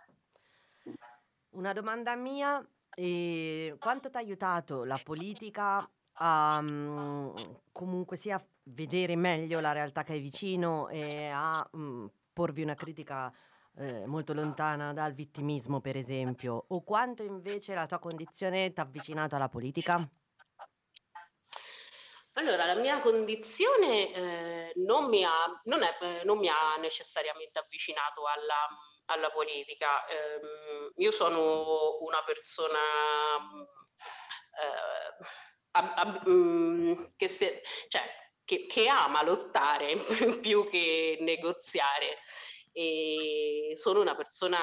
Una 1.56 1.72
domanda 1.72 2.14
mia, 2.16 2.62
eh, 2.94 3.76
quanto 3.80 4.10
ti 4.10 4.16
ha 4.18 4.20
aiutato 4.20 4.84
la 4.84 5.00
politica 5.02 5.90
a 6.18 6.60
mm, 6.60 7.34
comunque 7.72 8.18
sia 8.18 8.44
vedere 8.64 9.16
meglio 9.16 9.60
la 9.60 9.72
realtà 9.72 10.02
che 10.02 10.12
hai 10.12 10.20
vicino 10.20 10.88
e 10.88 11.28
a 11.28 11.66
mm, 11.74 12.06
porvi 12.34 12.60
una 12.60 12.74
critica 12.74 13.32
eh, 13.78 14.04
molto 14.04 14.34
lontana 14.34 14.92
dal 14.92 15.14
vittimismo, 15.14 15.80
per 15.80 15.96
esempio, 15.96 16.62
o 16.68 16.82
quanto 16.82 17.22
invece 17.22 17.72
la 17.72 17.86
tua 17.86 18.00
condizione 18.00 18.74
ti 18.74 18.80
ha 18.80 18.82
avvicinato 18.82 19.34
alla 19.34 19.48
politica? 19.48 20.06
Allora, 22.34 22.66
la 22.66 22.74
mia 22.74 23.00
condizione 23.00 24.12
eh, 24.12 24.72
non, 24.74 25.08
mi 25.08 25.24
ha, 25.24 25.58
non, 25.64 25.82
è- 25.82 26.22
non 26.24 26.36
mi 26.36 26.48
ha 26.48 26.76
necessariamente 26.78 27.58
avvicinato 27.58 28.26
alla, 28.26 28.68
alla 29.06 29.30
politica. 29.30 30.06
Ehm, 30.06 30.92
io 30.96 31.10
sono 31.10 31.98
una 32.00 32.22
persona 32.24 32.78
eh, 34.60 35.24
ab- 35.72 35.98
ab- 35.98 36.28
mm, 36.28 37.04
che, 37.16 37.28
se- 37.28 37.62
cioè, 37.88 38.02
che- 38.44 38.66
che 38.66 38.88
ama 38.88 39.22
lottare 39.22 39.96
più 40.40 40.68
che 40.68 41.18
negoziare. 41.20 42.18
E 42.72 43.72
sono 43.76 44.00
una 44.00 44.14
persona 44.14 44.58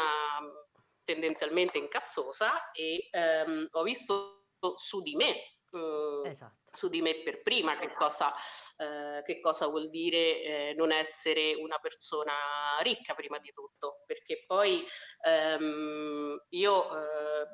tendenzialmente 1.03 1.77
incazzosa 1.77 2.71
e 2.71 3.07
ehm, 3.11 3.67
ho 3.71 3.83
visto 3.83 4.45
su 4.75 5.01
di 5.01 5.15
me 5.15 5.35
eh, 5.71 6.21
Esatto. 6.29 6.62
Su 6.73 6.89
di 6.89 7.01
me 7.01 7.21
per 7.21 7.43
prima 7.43 7.77
che 7.77 7.93
cosa, 7.93 8.33
eh, 8.77 9.21
che 9.23 9.39
cosa 9.39 9.67
vuol 9.67 9.89
dire 9.89 10.41
eh, 10.41 10.73
non 10.75 10.91
essere 10.91 11.53
una 11.53 11.77
persona 11.77 12.33
ricca 12.81 13.13
prima 13.13 13.37
di 13.39 13.51
tutto, 13.51 14.01
perché 14.05 14.43
poi 14.45 14.83
ehm, 15.25 16.45
io 16.49 16.91
eh, 16.91 17.47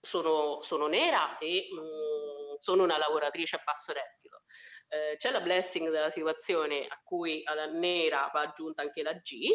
sono, 0.00 0.62
sono 0.62 0.86
nera 0.86 1.38
e 1.38 1.66
mh, 1.70 2.58
sono 2.58 2.84
una 2.84 2.96
lavoratrice 2.96 3.56
a 3.56 3.62
basso 3.64 3.92
reddito. 3.92 4.42
Eh, 4.88 5.16
c'è 5.16 5.30
la 5.30 5.40
blessing 5.40 5.90
della 5.90 6.10
situazione 6.10 6.86
a 6.86 7.00
cui 7.02 7.42
alla 7.44 7.66
nera 7.66 8.30
va 8.32 8.42
aggiunta 8.42 8.82
anche 8.82 9.02
la 9.02 9.14
G, 9.14 9.48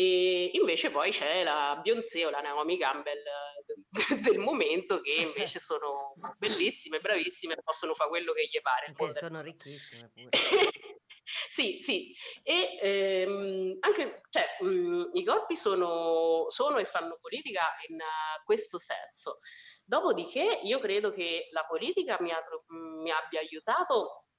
e 0.00 0.50
invece 0.54 0.90
poi 0.90 1.10
c'è 1.10 1.42
la 1.42 1.78
Beyoncé 1.82 2.24
o 2.24 2.30
la 2.30 2.40
Naomi 2.40 2.78
Campbell 2.78 3.18
eh, 3.18 4.16
del 4.20 4.38
momento 4.38 5.02
che 5.02 5.12
invece 5.12 5.60
sono 5.60 6.14
bellissime, 6.38 7.00
bravissime, 7.00 7.56
possono 7.62 7.92
fare 7.92 8.08
quello 8.08 8.32
che 8.32 8.48
gli 8.50 8.60
pare. 8.62 8.94
Che 8.94 9.18
sono 9.18 9.42
ricchissime 9.42 10.10
pure. 10.14 10.28
sì, 11.22 11.80
sì, 11.80 12.14
e 12.42 12.78
ehm, 12.80 13.76
anche 13.80 14.22
cioè, 14.30 14.56
mh, 14.60 15.10
i 15.12 15.22
corpi 15.22 15.54
sono, 15.54 16.46
sono 16.48 16.78
e 16.78 16.86
fanno 16.86 17.18
politica 17.20 17.66
in 17.88 17.96
uh, 17.96 18.44
questo 18.46 18.78
senso. 18.78 19.38
Dopodiché 19.84 20.60
io 20.62 20.78
credo 20.78 21.12
che 21.12 21.48
la 21.50 21.66
politica 21.66 22.16
mi, 22.20 22.30
ha 22.30 22.40
tro- 22.40 22.64
mi 22.68 23.10
abbia 23.10 23.40
aiutato 23.40 24.29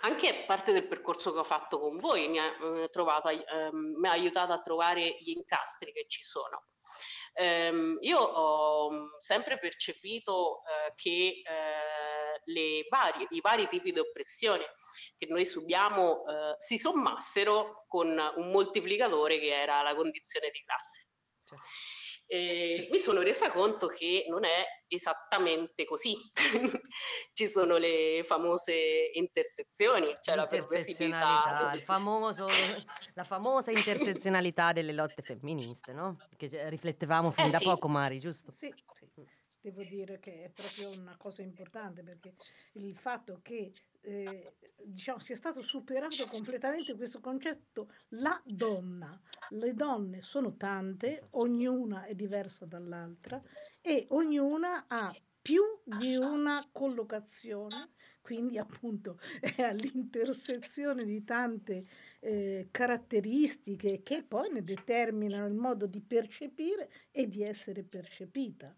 anche 0.00 0.44
parte 0.46 0.72
del 0.72 0.86
percorso 0.86 1.32
che 1.32 1.38
ho 1.38 1.44
fatto 1.44 1.78
con 1.78 1.96
voi, 1.96 2.28
mi 2.28 2.38
ha, 2.38 2.46
eh, 2.46 2.88
trovato, 2.90 3.28
ehm, 3.28 3.96
mi 3.98 4.08
ha 4.08 4.12
aiutato 4.12 4.52
a 4.52 4.60
trovare 4.60 5.16
gli 5.18 5.30
incastri 5.30 5.92
che 5.92 6.06
ci 6.08 6.22
sono. 6.22 6.66
Ehm, 7.34 7.98
io 8.00 8.18
ho 8.18 8.90
mh, 8.90 9.18
sempre 9.20 9.58
percepito 9.58 10.62
eh, 10.64 10.92
che 10.96 11.42
eh, 11.44 12.86
varie, 12.88 13.26
i 13.30 13.40
vari 13.40 13.68
tipi 13.68 13.92
di 13.92 13.98
oppressione 13.98 14.64
che 15.16 15.26
noi 15.26 15.44
subiamo 15.44 16.24
eh, 16.26 16.54
si 16.58 16.78
sommassero 16.78 17.84
con 17.86 18.08
un 18.08 18.50
moltiplicatore 18.50 19.38
che 19.38 19.60
era 19.60 19.82
la 19.82 19.94
condizione 19.94 20.50
di 20.50 20.62
classe. 20.64 21.08
Certo. 21.50 21.56
E 22.32 22.86
mi 22.92 22.98
sono 23.00 23.22
resa 23.22 23.50
conto 23.50 23.88
che 23.88 24.26
non 24.28 24.44
è 24.44 24.64
esattamente 24.86 25.84
così. 25.84 26.14
Ci 27.32 27.48
sono 27.48 27.76
le 27.76 28.20
famose 28.22 29.10
intersezioni, 29.14 30.16
cioè 30.20 30.36
la 30.36 30.46
perversità. 30.46 31.70
Del... 31.72 31.82
Famoso, 31.82 32.46
la 33.14 33.24
famosa 33.24 33.72
intersezionalità 33.72 34.72
delle 34.72 34.92
lotte 34.92 35.22
femministe, 35.22 35.92
no? 35.92 36.18
Che 36.36 36.68
riflettevamo 36.68 37.32
fin 37.32 37.46
eh, 37.46 37.50
da 37.50 37.58
sì. 37.58 37.64
poco, 37.64 37.88
Mari, 37.88 38.20
giusto? 38.20 38.52
Sì, 38.52 38.72
sì 39.12 39.26
devo 39.62 39.82
dire 39.82 40.18
che 40.20 40.44
è 40.44 40.50
proprio 40.50 41.00
una 41.00 41.16
cosa 41.18 41.42
importante 41.42 42.02
perché 42.02 42.34
il 42.74 42.96
fatto 42.96 43.40
che 43.42 43.72
eh, 44.02 44.54
diciamo, 44.84 45.18
sia 45.18 45.36
stato 45.36 45.62
superato 45.62 46.26
completamente 46.26 46.94
questo 46.94 47.20
concetto 47.20 47.92
la 48.10 48.40
donna. 48.44 49.20
Le 49.50 49.74
donne 49.74 50.22
sono 50.22 50.56
tante, 50.56 51.12
esatto. 51.12 51.38
ognuna 51.38 52.04
è 52.04 52.14
diversa 52.14 52.66
dall'altra 52.66 53.40
e 53.80 54.06
ognuna 54.10 54.84
ha 54.86 55.14
più 55.42 55.62
di 55.82 56.16
una 56.16 56.68
collocazione, 56.70 57.92
quindi 58.20 58.58
appunto 58.58 59.18
è 59.40 59.62
all'intersezione 59.62 61.04
di 61.04 61.24
tante 61.24 61.86
eh, 62.20 62.68
caratteristiche 62.70 64.02
che 64.02 64.22
poi 64.22 64.52
ne 64.52 64.62
determinano 64.62 65.46
il 65.46 65.54
modo 65.54 65.86
di 65.86 66.00
percepire 66.00 66.90
e 67.10 67.26
di 67.28 67.42
essere 67.42 67.82
percepita 67.82 68.76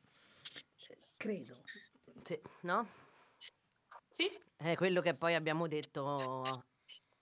credo. 1.23 1.63
Sì, 2.25 2.41
no? 2.63 2.89
Sì. 4.11 4.29
È 4.63 4.77
quello 4.77 5.01
che 5.01 5.15
poi 5.15 5.35
abbiamo 5.35 5.67
detto 5.67 6.65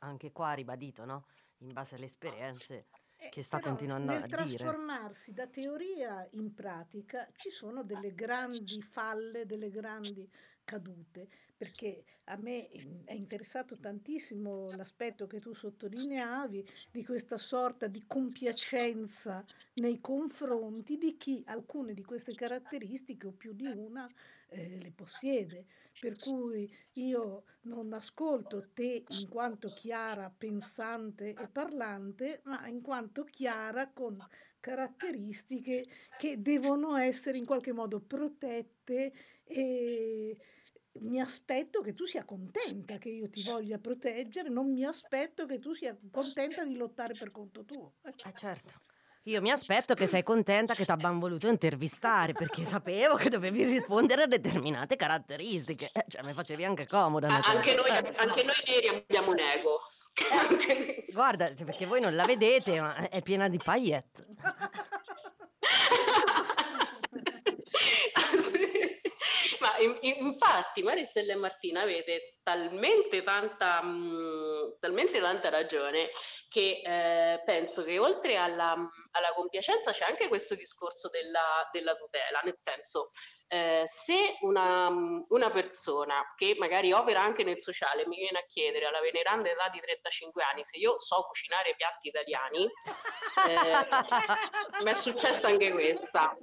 anche 0.01 0.31
qua, 0.31 0.53
ribadito, 0.53 1.07
no? 1.07 1.25
In 1.59 1.73
base 1.73 1.95
alle 1.95 2.07
esperienze 2.07 2.87
eh, 3.17 3.29
che 3.31 3.43
sta 3.43 3.61
continuando 3.61 4.13
a 4.13 4.21
dire. 4.21 4.37
Nel 4.37 4.57
trasformarsi 4.57 5.33
da 5.33 5.47
teoria 5.47 6.27
in 6.33 6.53
pratica 6.53 7.29
ci 7.37 7.51
sono 7.51 7.83
delle 7.83 8.15
grandi 8.15 8.83
falle, 8.83 9.47
delle 9.47 9.71
grandi 9.71 10.31
cadute, 10.71 11.27
perché 11.57 12.05
a 12.27 12.37
me 12.37 12.69
è 13.05 13.13
interessato 13.13 13.77
tantissimo 13.77 14.69
l'aspetto 14.77 15.27
che 15.27 15.41
tu 15.41 15.53
sottolineavi 15.53 16.65
di 16.93 17.05
questa 17.05 17.39
sorta 17.39 17.89
di 17.89 18.05
compiacenza 18.07 19.45
nei 19.75 20.01
confronti 20.01 20.97
di 20.97 21.17
chi 21.17 21.43
alcune 21.47 21.93
di 21.93 22.05
queste 22.05 22.35
caratteristiche 22.35 23.27
o 23.27 23.33
più 23.33 23.53
di 23.53 23.67
una 23.67 24.09
eh, 24.51 24.79
le 24.81 24.93
possiede. 24.93 25.67
Per 25.99 26.17
cui 26.17 26.73
io 26.93 27.43
non 27.63 27.93
ascolto 27.93 28.69
te 28.73 29.05
in 29.09 29.29
quanto 29.29 29.71
chiara, 29.75 30.33
pensante 30.35 31.35
e 31.35 31.49
parlante, 31.49 32.41
ma 32.45 32.65
in 32.69 32.81
quanto 32.81 33.25
chiara 33.25 33.91
con 33.93 34.17
caratteristiche 34.61 35.83
che 36.17 36.41
devono 36.41 36.97
essere 36.97 37.39
in 37.39 37.45
qualche 37.45 37.73
modo 37.73 37.99
protette 37.99 39.13
e 39.45 40.39
mi 41.11 41.21
aspetto 41.21 41.81
che 41.83 41.93
tu 41.93 42.05
sia 42.05 42.25
contenta 42.25 42.97
che 42.99 43.09
io 43.09 43.29
ti 43.29 43.43
voglia 43.43 43.79
proteggere, 43.79 44.49
non 44.49 44.71
mi 44.71 44.85
aspetto 44.85 45.45
che 45.45 45.59
tu 45.59 45.75
sia 45.75 45.97
contenta 46.11 46.65
di 46.65 46.77
lottare 46.77 47.15
per 47.15 47.33
conto 47.33 47.65
tuo. 47.65 47.95
Eh 48.05 48.33
certo. 48.35 48.81
Io 49.25 49.41
mi 49.43 49.51
aspetto 49.51 49.95
che 49.95 50.07
sei 50.07 50.23
contenta 50.23 50.75
che 50.75 50.85
ti 50.85 50.91
abbiamo 50.91 51.19
voluto 51.19 51.49
intervistare 51.49 52.33
perché 52.33 52.65
sapevo 52.65 53.17
che 53.17 53.29
dovevi 53.29 53.65
rispondere 53.65 54.23
a 54.23 54.27
determinate 54.27 54.97
caratteristiche. 54.97 55.91
Eh, 55.93 56.05
cioè, 56.09 56.25
mi 56.25 56.33
facevi 56.33 56.65
anche 56.65 56.87
comoda. 56.87 57.27
Ah, 57.27 57.43
anche, 57.45 57.75
noi, 57.75 57.91
anche 57.91 58.45
noi 58.45 58.55
neri 58.67 58.89
abbiamo 58.89 59.33
un 59.33 59.39
ego. 59.39 59.81
Eh, 60.69 61.05
guarda, 61.13 61.53
perché 61.65 61.87
voi 61.87 62.01
non 62.01 62.15
la 62.15 62.25
vedete, 62.25 62.81
ma 62.81 63.09
è 63.11 63.21
piena 63.21 63.49
di 63.49 63.59
paillette. 63.59 64.27
in, 69.81 69.99
infatti 70.01 70.83
Maristella 70.83 71.33
e 71.33 71.37
Martina 71.37 71.83
avete 71.83 72.39
talmente 72.43 73.23
tanta, 73.23 73.83
mh, 73.83 73.89
mm, 73.89 74.71
talmente 74.81 75.21
tanta 75.21 75.51
ragione 75.51 76.11
che 76.49 76.83
eh, 76.85 77.43
penso 77.45 77.85
che 77.85 77.99
oltre 77.99 78.37
alla, 78.37 78.75
alla, 79.13 79.33
compiacenza 79.35 79.93
c'è 79.93 80.05
anche 80.05 80.29
questo 80.29 80.55
discorso 80.55 81.09
della, 81.11 81.69
della 81.71 81.95
tutela, 81.95 82.41
nel 82.43 82.57
senso 82.57 83.11
eh, 83.49 83.83
se 83.85 84.39
una, 84.41 84.89
una, 85.29 85.51
persona 85.51 86.35
che 86.37 86.57
magari 86.59 86.93
opera 86.93 87.21
anche 87.23 87.45
nel 87.45 87.61
sociale 87.61 88.07
mi 88.07 88.17
viene 88.17 88.39
a 88.39 88.47
chiedere 88.47 88.87
alla 88.87 89.01
veneranda 89.01 89.51
età 89.51 89.69
di 89.69 89.81
35 89.81 90.43
anni 90.43 90.65
se 90.65 90.79
io 90.79 90.99
so 90.99 91.23
cucinare 91.27 91.75
piatti 91.77 92.09
italiani, 92.09 92.65
eh, 93.49 93.87
mi 94.83 94.91
è 94.91 94.95
successa 94.95 95.49
anche 95.49 95.71
questa. 95.71 96.37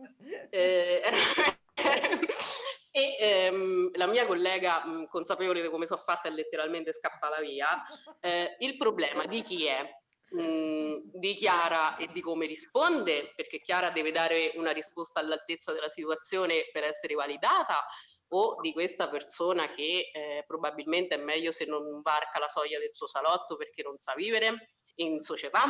Eh, 0.49 1.03
e 2.91 3.15
ehm, 3.19 3.91
la 3.93 4.07
mia 4.07 4.25
collega, 4.25 4.85
mh, 4.85 5.07
consapevole 5.07 5.61
di 5.61 5.69
come 5.69 5.85
sono 5.85 5.99
fatta, 5.99 6.27
è 6.27 6.31
letteralmente 6.31 6.93
scappata 6.93 7.39
via. 7.39 7.81
Eh, 8.19 8.55
il 8.59 8.77
problema 8.77 9.25
di 9.25 9.41
chi 9.41 9.65
è? 9.65 9.81
Mh, 10.29 11.11
di 11.13 11.33
Chiara 11.35 11.95
e 11.97 12.07
di 12.11 12.21
come 12.21 12.45
risponde, 12.45 13.33
perché 13.35 13.59
Chiara 13.59 13.91
deve 13.91 14.11
dare 14.11 14.51
una 14.55 14.71
risposta 14.71 15.19
all'altezza 15.19 15.71
della 15.73 15.89
situazione 15.89 16.69
per 16.71 16.83
essere 16.83 17.13
validata, 17.13 17.85
o 18.29 18.59
di 18.59 18.73
questa 18.73 19.09
persona 19.09 19.69
che 19.69 20.09
eh, 20.11 20.43
probabilmente 20.45 21.15
è 21.15 21.17
meglio 21.17 21.51
se 21.51 21.65
non 21.65 22.01
varca 22.01 22.39
la 22.39 22.49
soglia 22.49 22.79
del 22.79 22.93
suo 22.93 23.07
salotto 23.07 23.55
perché 23.55 23.83
non 23.83 23.97
sa 23.97 24.13
vivere 24.15 24.69
in 24.95 25.21
società. 25.21 25.63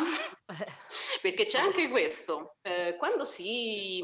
perché 1.22 1.46
c'è 1.46 1.60
anche 1.60 1.90
questo. 1.90 2.58
Eh, 2.62 2.96
quando 2.98 3.26
si 3.26 4.04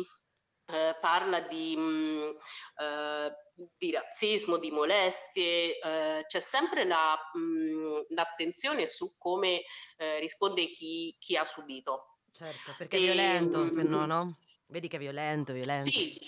eh, 0.67 0.97
parla 0.99 1.41
di, 1.41 1.75
mh, 1.75 1.81
mm, 1.81 2.29
eh, 2.81 3.31
di, 3.77 3.91
razzismo, 3.91 4.57
di 4.57 4.71
molestie, 4.71 5.79
eh, 5.79 6.23
c'è 6.25 6.39
sempre 6.39 6.85
la, 6.85 7.17
mh, 7.33 7.39
mm, 7.39 8.01
l'attenzione 8.09 8.85
su 8.87 9.15
come 9.17 9.63
eh, 9.97 10.19
risponde 10.19 10.67
chi, 10.67 11.15
chi, 11.19 11.35
ha 11.35 11.45
subito. 11.45 12.17
Certo, 12.31 12.73
perché 12.77 12.97
è 12.97 13.01
violento, 13.01 13.65
e, 13.65 13.71
se 13.71 13.83
no, 13.83 14.05
no? 14.05 14.37
Vedi 14.67 14.87
che 14.87 14.95
è 14.95 14.99
violento, 14.99 15.53
violento. 15.53 15.89
Sì, 15.89 16.19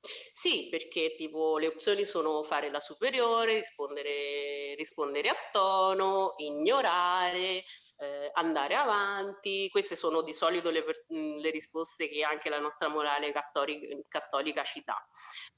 sì, 0.00 0.68
perché 0.70 1.14
tipo 1.16 1.58
le 1.58 1.66
opzioni 1.66 2.04
sono 2.04 2.42
fare 2.44 2.70
la 2.70 2.78
superiore, 2.78 3.54
rispondere, 3.54 4.74
rispondere 4.76 5.28
a 5.28 5.36
tono, 5.50 6.34
ignorare, 6.36 7.64
eh, 7.96 8.30
andare 8.34 8.76
avanti. 8.76 9.68
Queste 9.70 9.96
sono 9.96 10.22
di 10.22 10.32
solito 10.32 10.70
le, 10.70 10.84
le, 11.08 11.50
risposte 11.50 12.08
che 12.08 12.22
anche 12.22 12.48
la 12.48 12.60
nostra 12.60 12.88
morale 12.88 13.32
cattolica, 13.32 13.96
cattolica 14.08 14.62
ci 14.62 14.82
dà. 14.84 14.96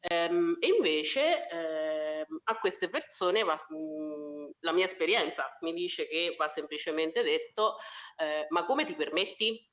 Ehm, 0.01 0.57
e 0.59 0.69
invece 0.69 1.49
eh, 1.49 2.27
a 2.45 2.59
queste 2.59 2.89
persone 2.89 3.43
va, 3.43 3.55
mh, 3.55 4.51
la 4.61 4.73
mia 4.73 4.85
esperienza 4.85 5.57
mi 5.61 5.75
dice 5.75 6.09
che 6.09 6.35
va 6.39 6.49
semplicemente 6.49 7.23
detto, 7.23 7.77
eh, 8.17 8.47
ma 8.49 8.65
come 8.65 8.87
ti 8.87 8.95
permetti? 8.95 9.69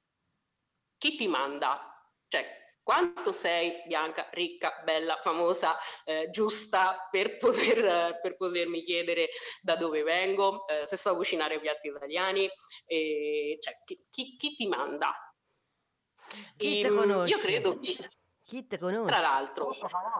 Chi 0.98 1.16
ti 1.16 1.28
manda? 1.28 1.94
Cioè, 2.28 2.67
quanto 2.88 3.34
sei 3.34 3.82
bianca, 3.86 4.30
ricca, 4.32 4.82
bella, 4.86 5.18
famosa, 5.18 5.76
eh, 6.06 6.30
giusta 6.30 7.10
per, 7.12 7.36
poter, 7.36 8.18
per, 8.22 8.38
potermi 8.38 8.82
chiedere 8.82 9.28
da 9.62 9.76
dove 9.76 10.04
vengo, 10.04 10.66
eh, 10.70 10.86
se 10.86 10.96
so 10.96 11.14
cucinare 11.14 11.60
piatti 11.60 11.90
italiani, 11.90 12.50
eh, 12.86 13.58
cioè, 13.60 13.74
chi, 13.84 14.08
chi, 14.10 14.38
chi, 14.38 14.56
ti 14.56 14.68
manda? 14.68 15.14
Chi 16.56 16.80
e, 16.80 16.86
ehm, 16.86 17.28
io 17.28 17.38
credo 17.40 17.78
che 17.78 17.98
chi 18.48 18.66
te 18.66 18.80
conosce? 18.80 19.12
Tra 19.12 19.20
l'altro, 19.20 19.76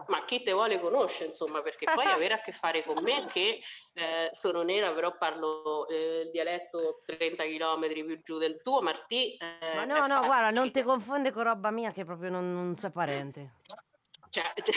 ma 0.08 0.22
chi 0.26 0.42
te 0.42 0.52
vuole 0.52 0.78
conoscere, 0.78 1.30
insomma, 1.30 1.62
perché 1.62 1.86
poi 1.86 2.04
avere 2.12 2.34
a 2.34 2.40
che 2.42 2.52
fare 2.52 2.84
con 2.84 3.02
me 3.02 3.26
che 3.26 3.62
eh, 3.94 4.28
sono 4.32 4.62
nera, 4.62 4.92
però 4.92 5.16
parlo 5.16 5.88
eh, 5.88 6.24
il 6.26 6.30
dialetto 6.30 7.00
30 7.06 7.42
km 7.44 7.88
più 8.04 8.20
giù 8.20 8.36
del 8.36 8.60
tuo, 8.60 8.82
Martì. 8.82 9.34
Eh, 9.36 9.74
ma 9.74 9.86
no, 9.86 10.06
no, 10.06 10.26
guarda, 10.26 10.50
non 10.50 10.70
ti 10.70 10.82
confonde 10.82 11.32
con 11.32 11.44
roba 11.44 11.70
mia 11.70 11.90
che 11.90 12.04
proprio 12.04 12.28
non, 12.28 12.52
non 12.52 12.76
sei 12.76 12.90
parente. 12.90 13.54
Cioè, 14.28 14.52
cioè, 14.62 14.74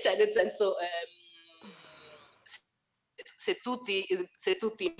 cioè 0.00 0.16
nel 0.16 0.32
senso... 0.32 0.78
Ehm, 0.78 1.14
se 3.38 3.56
tutti, 3.56 4.06
se 4.36 4.56
tutti 4.56 4.94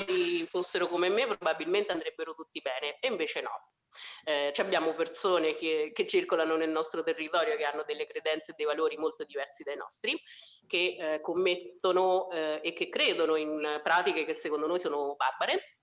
fossero 0.46 0.88
come 0.88 1.08
me, 1.08 1.26
probabilmente 1.26 1.92
andrebbero 1.92 2.34
tutti 2.34 2.60
bene, 2.60 2.98
e 2.98 3.08
invece 3.08 3.40
no. 3.40 3.74
Eh, 4.24 4.52
abbiamo 4.56 4.94
persone 4.94 5.54
che, 5.54 5.90
che, 5.94 6.06
circolano 6.06 6.56
nel 6.56 6.70
nostro 6.70 7.02
territorio 7.02 7.56
che 7.56 7.64
hanno 7.64 7.84
delle 7.84 8.06
credenze 8.06 8.52
e 8.52 8.54
dei 8.56 8.66
valori 8.66 8.96
molto 8.96 9.24
diversi 9.24 9.62
dai 9.62 9.76
nostri, 9.76 10.20
che 10.66 10.96
eh, 10.98 11.20
commettono 11.20 12.30
eh, 12.30 12.60
e 12.62 12.72
che 12.72 12.88
credono 12.88 13.36
in 13.36 13.80
pratiche 13.82 14.24
che 14.24 14.34
secondo 14.34 14.66
noi 14.66 14.78
sono 14.78 15.14
barbare 15.16 15.76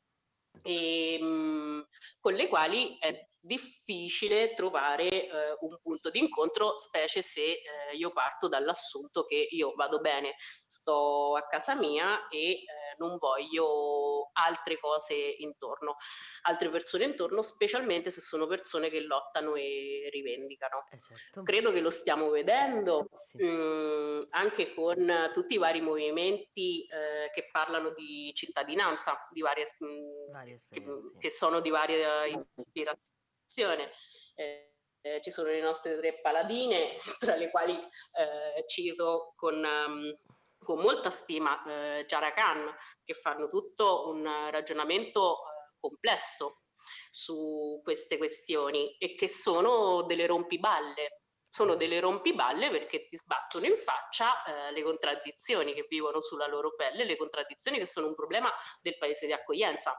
e 0.61 1.19
mh, 1.21 1.87
con 2.19 2.33
le 2.33 2.47
quali 2.47 2.97
è 2.99 3.27
difficile 3.39 4.53
trovare 4.53 5.09
eh, 5.09 5.29
un 5.59 5.77
punto 5.81 6.09
di 6.09 6.19
incontro, 6.19 6.79
specie 6.79 7.21
se 7.21 7.41
eh, 7.41 7.95
io 7.95 8.11
parto 8.11 8.47
dall'assunto 8.47 9.25
che 9.25 9.47
io 9.49 9.73
vado 9.75 9.99
bene, 9.99 10.35
sto 10.65 11.35
a 11.35 11.45
casa 11.47 11.75
mia 11.75 12.27
e 12.29 12.51
eh, 12.51 12.63
non 12.97 13.17
voglio 13.17 14.29
altre 14.33 14.79
cose 14.79 15.13
intorno, 15.13 15.95
altre 16.43 16.69
persone 16.69 17.05
intorno, 17.05 17.41
specialmente 17.41 18.09
se 18.09 18.21
sono 18.21 18.47
persone 18.47 18.89
che 18.89 19.01
lottano 19.01 19.55
e 19.55 20.09
rivendicano. 20.11 20.85
Eh 20.91 20.99
certo. 20.99 21.43
Credo 21.43 21.71
che 21.71 21.81
lo 21.81 21.89
stiamo 21.89 22.29
vedendo 22.29 23.09
sì. 23.27 23.43
mh, 23.43 23.47
mm, 23.47 24.17
anche 24.31 24.73
con 24.73 25.29
tutti 25.33 25.55
i 25.55 25.57
vari 25.57 25.81
movimenti 25.81 26.85
eh, 26.85 27.29
che 27.31 27.49
parlano 27.51 27.91
di 27.91 28.31
cittadinanza, 28.33 29.17
di 29.31 29.41
varie, 29.41 29.65
mh, 29.79 29.85
mm, 29.85 30.31
varie 30.31 30.61
che, 30.69 30.81
sì. 30.81 31.17
che 31.19 31.29
sono 31.29 31.59
di 31.59 31.69
varie 31.69 32.37
ispirazioni 32.55 33.83
eh, 34.35 34.73
eh, 35.05 35.19
ci 35.21 35.31
sono 35.31 35.49
le 35.49 35.61
nostre 35.61 35.97
tre 35.97 36.19
paladine, 36.21 36.97
tra 37.19 37.35
le 37.35 37.49
quali 37.51 37.73
eh, 37.75 38.65
cito 38.67 39.33
con, 39.35 39.55
um, 39.55 40.11
con, 40.63 40.79
molta 40.79 41.09
stima 41.09 41.63
eh, 41.99 42.05
Jara 42.05 42.33
che 43.03 43.13
fanno 43.13 43.47
tutto 43.47 44.09
un 44.09 44.23
ragionamento 44.23 45.35
eh, 45.35 45.75
complesso 45.79 46.63
su 47.11 47.79
queste 47.83 48.17
questioni 48.17 48.97
e 48.97 49.15
che 49.15 49.27
sono 49.27 50.03
delle 50.03 50.25
rompiballe. 50.25 51.21
Sono 51.49 51.75
delle 51.75 51.99
rompiballe 51.99 52.71
perché 52.71 53.05
ti 53.05 53.15
sbattono 53.15 53.67
in 53.67 53.77
faccia 53.77 54.43
eh, 54.43 54.71
le 54.71 54.81
contraddizioni 54.81 55.73
che 55.73 55.85
vivono 55.87 56.19
sulla 56.19 56.47
loro 56.47 56.73
pelle, 56.73 57.05
le 57.05 57.15
contraddizioni 57.15 57.77
che 57.77 57.85
sono 57.85 58.07
un 58.07 58.15
problema 58.15 58.51
del 58.81 58.97
paese 58.97 59.27
di 59.27 59.33
accoglienza, 59.33 59.93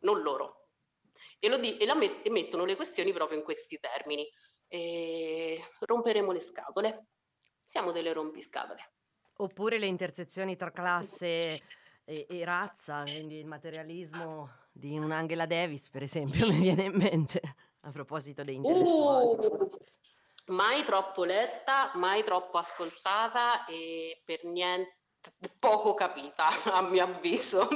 non 0.00 0.20
loro 0.20 0.68
e, 1.38 1.48
lo 1.48 1.58
di- 1.58 1.76
e, 1.76 1.94
met- 1.94 2.26
e 2.26 2.30
mettono 2.30 2.64
le 2.64 2.76
questioni 2.76 3.12
proprio 3.12 3.38
in 3.38 3.44
questi 3.44 3.78
termini. 3.78 4.28
E 4.66 5.62
romperemo 5.80 6.32
le 6.32 6.40
scatole. 6.40 7.06
Siamo 7.66 7.92
delle 7.92 8.12
rompiscatole. 8.12 8.97
Oppure 9.40 9.78
le 9.78 9.86
intersezioni 9.86 10.56
tra 10.56 10.70
classe 10.70 11.62
e, 12.04 12.26
e 12.28 12.44
razza, 12.44 13.02
quindi 13.02 13.38
il 13.38 13.46
materialismo 13.46 14.50
di 14.72 14.98
un'Angela 14.98 15.46
Davis, 15.46 15.88
per 15.90 16.02
esempio, 16.02 16.48
mi 16.52 16.60
viene 16.60 16.84
in 16.84 16.96
mente 16.96 17.40
a 17.82 17.90
proposito 17.90 18.42
dei 18.42 18.58
uh, 18.60 19.68
mai 20.46 20.82
troppo 20.84 21.24
letta, 21.24 21.92
mai 21.94 22.24
troppo 22.24 22.58
ascoltata 22.58 23.64
e 23.66 24.20
per 24.24 24.44
niente 24.44 24.96
poco 25.58 25.94
capita, 25.94 26.48
a 26.72 26.82
mio 26.82 27.04
avviso, 27.04 27.68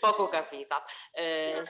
poco 0.00 0.28
capita. 0.28 0.82
Eh, 1.12 1.62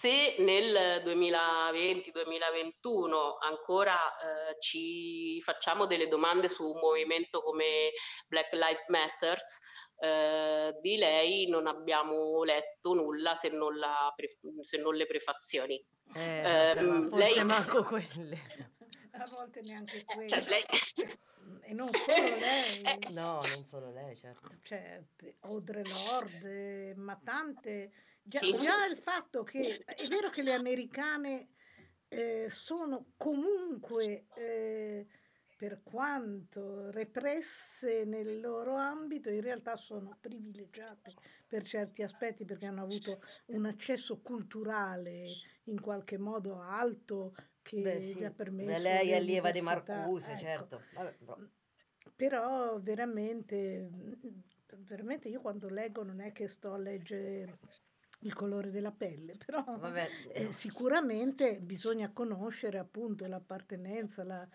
se 0.00 0.36
nel 0.38 1.02
2020-2021 1.04 3.36
ancora 3.42 3.98
eh, 4.16 4.56
ci 4.58 5.38
facciamo 5.42 5.84
delle 5.84 6.08
domande 6.08 6.48
su 6.48 6.70
un 6.70 6.78
movimento 6.78 7.42
come 7.42 7.90
Black 8.26 8.50
Lives 8.54 8.88
Matter, 8.88 9.38
eh, 9.98 10.74
di 10.80 10.96
lei 10.96 11.48
non 11.48 11.66
abbiamo 11.66 12.42
letto 12.44 12.94
nulla 12.94 13.34
se 13.34 13.50
non, 13.50 13.78
pre- 14.16 14.38
se 14.62 14.78
non 14.78 14.94
le 14.94 15.04
prefazioni. 15.04 15.78
Eh, 16.16 16.44
eh, 16.44 16.82
lei... 17.10 17.44
manco 17.44 17.84
quelle. 17.84 18.40
A 19.12 19.26
volte 19.28 19.60
neanche 19.60 20.02
quelle. 20.06 20.28
Cioè, 20.28 20.44
lei... 20.48 20.64
E 21.62 21.74
non 21.74 21.90
solo 21.92 22.36
lei. 22.36 22.80
Eh, 22.86 22.96
no, 23.10 23.32
non 23.32 23.64
solo 23.68 23.92
lei, 23.92 24.16
certo. 24.16 24.48
Cioè, 24.62 25.04
Audre 25.40 25.82
Lorde, 25.82 26.94
ma 26.96 27.20
tante 27.22 27.90
Già, 28.22 28.38
sì. 28.38 28.54
già 28.56 28.86
il 28.86 28.98
fatto 28.98 29.42
che 29.42 29.78
è 29.84 30.06
vero 30.08 30.30
che 30.30 30.42
le 30.42 30.52
americane 30.52 31.48
eh, 32.08 32.46
sono 32.48 33.12
comunque, 33.16 34.26
eh, 34.34 35.06
per 35.56 35.82
quanto 35.82 36.90
represse 36.90 38.04
nel 38.04 38.40
loro 38.40 38.76
ambito, 38.76 39.28
in 39.30 39.42
realtà 39.42 39.76
sono 39.76 40.16
privilegiate 40.18 41.12
per 41.46 41.64
certi 41.64 42.02
aspetti 42.02 42.44
perché 42.44 42.66
hanno 42.66 42.82
avuto 42.82 43.22
un 43.46 43.66
accesso 43.66 44.20
culturale 44.20 45.26
in 45.64 45.80
qualche 45.80 46.16
modo 46.16 46.60
alto 46.60 47.34
che 47.62 47.80
Beh, 47.80 48.00
sì. 48.00 48.18
gli 48.18 48.24
ha 48.24 48.30
permesso. 48.30 48.72
Beh, 48.72 48.78
lei 48.78 49.10
è 49.10 49.16
allieva 49.16 49.50
di 49.50 49.60
Marcuse, 49.60 50.30
ecco. 50.30 50.40
certo. 50.40 50.82
Vabbè, 50.94 51.16
però. 51.18 51.36
però 52.16 52.80
veramente, 52.80 53.90
veramente 54.78 55.28
io 55.28 55.40
quando 55.40 55.68
leggo 55.68 56.02
non 56.02 56.20
è 56.20 56.32
che 56.32 56.48
sto 56.48 56.72
a 56.72 56.78
leggere 56.78 57.58
il 58.20 58.34
colore 58.34 58.70
della 58.70 58.92
pelle, 58.92 59.36
però 59.36 59.64
Vabbè, 59.64 60.08
eh, 60.32 60.52
sicuramente 60.52 61.58
bisogna 61.60 62.10
conoscere 62.12 62.78
appunto 62.78 63.26
l'appartenenza, 63.26 64.24
la, 64.24 64.46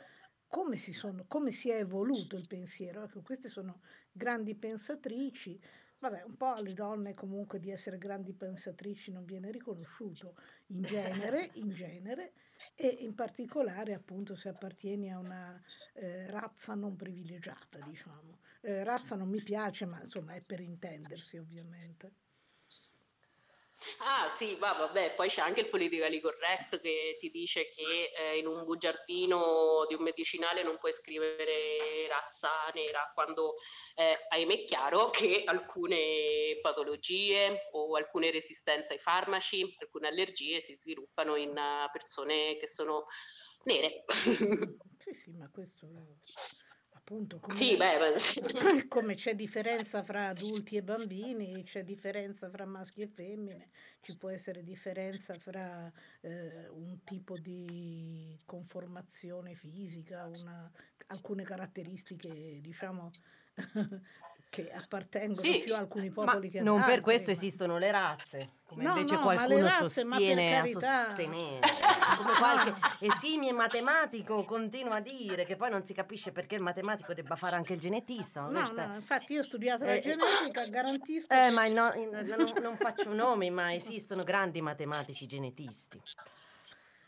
come, 0.47 0.77
si 0.77 0.93
sono, 0.93 1.25
come 1.27 1.51
si 1.51 1.69
è 1.69 1.77
evoluto 1.77 2.37
il 2.37 2.47
pensiero. 2.47 3.03
Ecco, 3.03 3.21
queste 3.21 3.49
sono 3.49 3.81
grandi 4.11 4.55
pensatrici. 4.55 5.59
Vabbè, 6.01 6.23
un 6.23 6.35
po' 6.35 6.53
alle 6.53 6.73
donne 6.73 7.13
comunque 7.13 7.59
di 7.59 7.71
essere 7.71 7.97
grandi 7.97 8.33
pensatrici 8.33 9.11
non 9.11 9.23
viene 9.23 9.49
riconosciuto 9.49 10.35
in 10.67 10.81
genere, 10.81 11.51
in 11.55 11.69
genere 11.69 12.33
e 12.75 12.87
in 12.87 13.15
particolare 13.15 13.93
appunto 13.93 14.35
se 14.35 14.49
appartieni 14.49 15.11
a 15.11 15.19
una 15.19 15.61
eh, 15.93 16.27
razza 16.27 16.73
non 16.75 16.95
privilegiata, 16.95 17.79
diciamo. 17.79 18.39
Eh, 18.61 18.83
razza 18.83 19.15
non 19.15 19.29
mi 19.29 19.41
piace, 19.41 19.85
ma 19.85 20.01
insomma 20.01 20.33
è 20.33 20.41
per 20.45 20.59
intendersi 20.59 21.37
ovviamente. 21.37 22.11
Ah 23.99 24.29
sì, 24.29 24.55
va, 24.55 24.71
vabbè, 24.73 25.15
poi 25.15 25.27
c'è 25.27 25.41
anche 25.41 25.61
il 25.61 25.69
politically 25.69 26.19
correct 26.19 26.79
che 26.79 27.17
ti 27.19 27.29
dice 27.29 27.67
che 27.69 28.11
eh, 28.17 28.37
in 28.37 28.47
un 28.47 28.63
bugiardino 28.63 29.85
di 29.87 29.95
un 29.95 30.03
medicinale 30.03 30.63
non 30.63 30.77
puoi 30.77 30.93
scrivere 30.93 32.07
razza 32.07 32.49
nera, 32.73 33.11
quando 33.13 33.55
eh, 33.95 34.17
ahimè 34.29 34.53
è 34.53 34.63
chiaro 34.65 35.09
che 35.09 35.43
alcune 35.45 36.57
patologie 36.61 37.67
o 37.73 37.95
alcune 37.95 38.31
resistenze 38.31 38.93
ai 38.93 38.99
farmaci, 38.99 39.75
alcune 39.79 40.07
allergie 40.07 40.61
si 40.61 40.75
sviluppano 40.75 41.35
in 41.35 41.49
uh, 41.49 41.91
persone 41.91 42.57
che 42.57 42.67
sono 42.67 43.05
nere. 43.63 44.03
Sì, 45.05 45.13
sì, 45.13 45.31
ma 45.33 45.49
questo 45.51 45.85
appunto 47.05 47.39
come, 47.39 47.55
sì, 47.55 47.77
beh, 47.77 47.99
come 48.89 49.13
c'è 49.13 49.35
differenza 49.35 50.01
fra 50.01 50.29
adulti 50.29 50.75
e 50.75 50.81
bambini, 50.81 51.63
c'è 51.63 51.83
differenza 51.83 52.49
fra 52.49 52.65
maschi 52.65 53.01
e 53.01 53.07
femmine, 53.07 53.69
ci 54.01 54.17
può 54.17 54.29
essere 54.29 54.63
differenza 54.63 55.37
fra 55.37 55.91
eh, 56.21 56.67
un 56.69 57.03
tipo 57.03 57.37
di 57.37 58.35
conformazione 58.43 59.53
fisica, 59.53 60.25
una, 60.25 60.71
alcune 61.07 61.43
caratteristiche 61.43 62.59
diciamo 62.59 63.11
che 64.55 64.71
appartengono 64.71 65.35
sì, 65.35 65.61
più 65.63 65.75
a 65.75 65.79
alcuni 65.79 66.09
popoli 66.09 66.49
che 66.49 66.59
ad 66.59 66.65
non 66.65 66.83
per 66.83 67.01
questo 67.01 67.31
ma... 67.31 67.35
esistono 67.35 67.77
le 67.77 67.91
razze, 67.91 68.49
come 68.65 68.83
no, 68.83 68.95
invece 68.95 69.15
no, 69.15 69.21
qualcuno 69.21 69.67
razze, 69.67 69.89
sostiene 69.89 70.59
a 70.59 70.65
sostenere. 70.65 71.59
come 72.17 72.33
qualche 72.37 72.73
esimie 72.99 73.51
matematico 73.51 74.45
continua 74.45 74.95
a 74.95 75.01
dire 75.01 75.45
che 75.45 75.55
poi 75.55 75.69
non 75.69 75.83
si 75.83 75.93
capisce 75.93 76.31
perché 76.31 76.55
il 76.55 76.61
matematico 76.61 77.13
debba 77.13 77.35
fare 77.35 77.55
anche 77.55 77.73
il 77.73 77.79
genetista. 77.79 78.41
No, 78.41 78.51
questa... 78.51 78.85
no, 78.85 78.95
infatti 78.95 79.33
io 79.33 79.41
ho 79.41 79.43
studiato 79.43 79.83
eh, 79.83 79.87
la 79.87 79.99
genetica, 79.99 80.65
garantisco. 80.67 81.33
Eh, 81.33 81.49
ma 81.49 81.67
no, 81.67 81.91
non, 81.93 82.51
non 82.61 82.77
faccio 82.77 83.13
nomi, 83.13 83.49
ma 83.49 83.73
esistono 83.73 84.23
grandi 84.23 84.61
matematici 84.61 85.27
genetisti. 85.27 86.01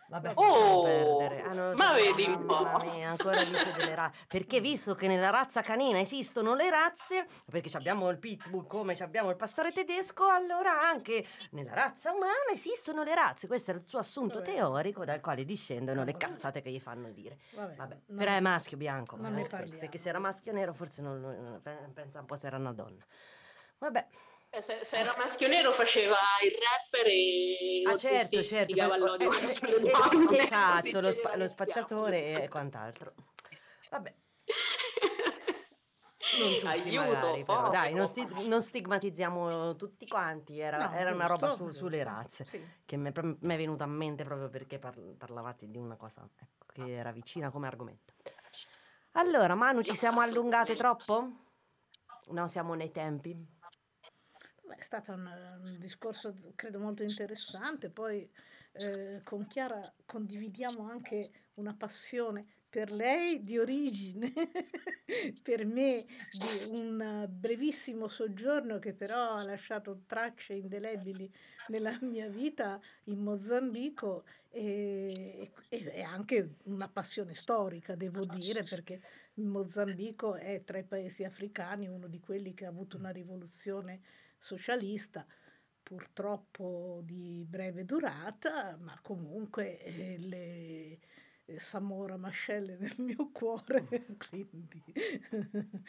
Vabbè, 0.10 0.32
oh, 0.36 1.20
ah, 1.20 1.76
ma 1.76 1.94
vedi 1.94 2.24
un 2.30 2.46
po'. 2.46 2.78
Mia, 2.84 3.10
ancora 3.10 3.44
dice 3.44 3.74
delle 3.74 3.94
razze. 3.94 4.26
Perché 4.28 4.62
visto 4.62 4.96
che 4.96 5.08
nella 5.08 5.30
razza 5.30 5.62
canina 5.62 6.00
esistono 6.00 6.54
le 6.54 6.70
razze, 6.70 7.28
perché 7.50 7.76
abbiamo 7.76 8.10
il 8.10 8.18
pitbull 8.18 8.68
come 8.68 8.94
abbiamo 8.94 9.30
il 9.30 9.36
pastore 9.36 9.74
tedesco, 9.74 10.30
allora 10.30 10.82
anche 10.82 11.26
nella 11.52 11.74
razza 11.74 12.12
umana 12.12 12.52
esistono 12.54 13.04
le 13.04 13.16
razze. 13.16 13.48
Questo 13.48 13.72
è 13.72 13.74
il 13.74 13.84
suo 13.86 14.00
assunto 14.00 14.40
Vabbè, 14.40 14.54
teorico 14.54 15.04
dal 15.04 15.20
quale 15.20 15.44
discendono 15.44 16.06
le 16.06 16.16
cazzate 16.16 16.62
che 16.62 16.72
gli 16.72 16.80
fanno 16.80 17.10
dire. 17.10 17.40
Vabbè, 17.54 17.76
Vabbè. 17.76 17.98
Però 18.16 18.32
è 18.32 18.40
maschio 18.40 18.78
bianco. 18.78 19.18
Non 19.18 19.34
ne 19.34 19.46
parliamo. 19.46 19.80
Perché 19.80 19.98
se 19.98 20.08
era 20.08 20.20
maschio 20.20 20.54
nero 20.54 20.74
forse 20.74 21.02
non, 21.02 21.20
non, 21.20 21.62
pensa 21.94 22.20
un 22.20 22.26
po' 22.26 22.38
se 22.38 22.48
era 22.48 22.58
una 22.58 22.72
donna. 22.72 23.06
Vabbè. 23.80 24.08
Eh, 24.50 24.62
se, 24.62 24.84
se, 24.84 24.98
era 24.98 25.14
maschio 25.18 25.48
nero 25.48 25.72
faceva 25.72 26.16
il 26.44 26.52
rapper 26.52 27.08
e 27.08 27.84
ah, 27.86 27.98
certo, 27.98 28.44
certo. 28.44 28.96
l'odio 28.96 29.30
eh, 29.30 29.60
contro 29.60 29.68
le 29.68 29.80
donne. 29.80 30.44
Esatto, 30.44 31.00
lo, 31.02 31.12
spa- 31.12 31.36
lo 31.36 31.48
spacciatore 31.48 32.44
e 32.44 32.48
quant'altro. 32.48 33.14
Vabbè. 33.90 34.14
Non 36.40 36.54
tutti 36.54 36.68
Aiuto, 36.68 37.12
magari, 37.12 37.44
però. 37.44 37.70
dai, 37.70 37.94
non, 37.94 38.08
sti- 38.08 38.48
non, 38.48 38.62
stigmatizziamo 38.62 39.76
tutti 39.76 40.08
quanti, 40.08 40.60
era, 40.60 40.78
no, 40.78 40.94
era 40.94 41.14
una 41.14 41.26
roba 41.26 41.56
su, 41.56 41.72
sulle 41.72 42.04
razze 42.04 42.46
sì. 42.46 42.64
che 42.86 42.98
mi 42.98 43.12
è 43.12 43.58
venuta 43.58 43.86
a 43.86 43.88
mente 43.88 44.24
proprio 44.24 44.50
perché 44.50 44.78
par- 44.78 45.16
parlavate 45.18 45.70
di 45.70 45.78
una 45.78 45.96
cosa 45.96 46.28
ecco, 46.36 46.66
che 46.74 46.96
era 46.96 47.12
vicina 47.12 47.50
come 47.50 47.68
argomento. 47.68 48.14
Allora, 49.12 49.56
Manu, 49.56 49.82
ci 49.82 49.96
siamo 49.96 50.22
allungate 50.22 50.76
troppo? 50.76 51.30
No, 52.30 52.48
siamo 52.48 52.74
nei 52.74 52.92
tempi. 52.92 53.57
Beh, 54.68 54.76
è 54.76 54.84
stato 54.84 55.14
un, 55.14 55.26
un, 55.64 55.78
discorso, 55.80 56.36
credo, 56.56 56.80
molto 56.80 57.02
interessante. 57.02 57.90
Poi 57.90 58.30
eh, 58.74 59.22
con 59.24 59.48
Chiara 59.48 59.92
condividiamo 60.06 60.90
anche 60.90 61.32
una 61.56 61.74
passione 61.74 62.46
per 62.70 62.92
lei 62.92 63.44
di 63.44 63.58
origine, 63.58 64.34
per 65.42 65.66
me 65.66 66.04
di 66.32 66.80
un 66.80 67.26
brevissimo 67.30 68.10
soggiorno 68.10 68.78
che 68.78 68.94
però 68.94 69.36
ha 69.36 69.44
lasciato 69.44 70.02
tracce 70.06 70.54
indelebili 70.54 71.32
nella 71.70 71.98
mia 72.02 72.28
vita 72.28 72.80
in 73.06 73.20
Mozambico 73.20 74.26
e, 74.50 75.50
e 75.70 76.02
anche 76.02 76.56
una 76.64 76.90
passione 76.90 77.34
storica, 77.34 77.96
devo 77.96 78.26
dire, 78.26 78.64
perché 78.64 79.02
il 79.36 79.46
Mozambico 79.46 80.36
è 80.36 80.62
tra 80.66 80.78
i 80.78 80.84
paesi 80.84 81.24
africani 81.24 81.88
uno 81.88 82.08
di 82.08 82.20
quelli 82.20 82.54
che 82.54 82.66
ha 82.66 82.70
avuto 82.70 82.98
una 82.98 83.12
rivoluzione 83.12 84.02
socialista 84.38 85.26
purtroppo 85.88 87.00
di 87.04 87.46
breve 87.48 87.86
durata, 87.86 88.76
ma 88.82 89.00
comunque 89.02 89.80
eh, 89.80 90.18
le, 90.20 91.00
eh, 91.46 91.60
Samora 91.60 92.18
Mascelle 92.18 92.76
nel 92.76 92.96
mio 93.00 93.32
cuore, 93.32 93.88
quindi 94.30 94.84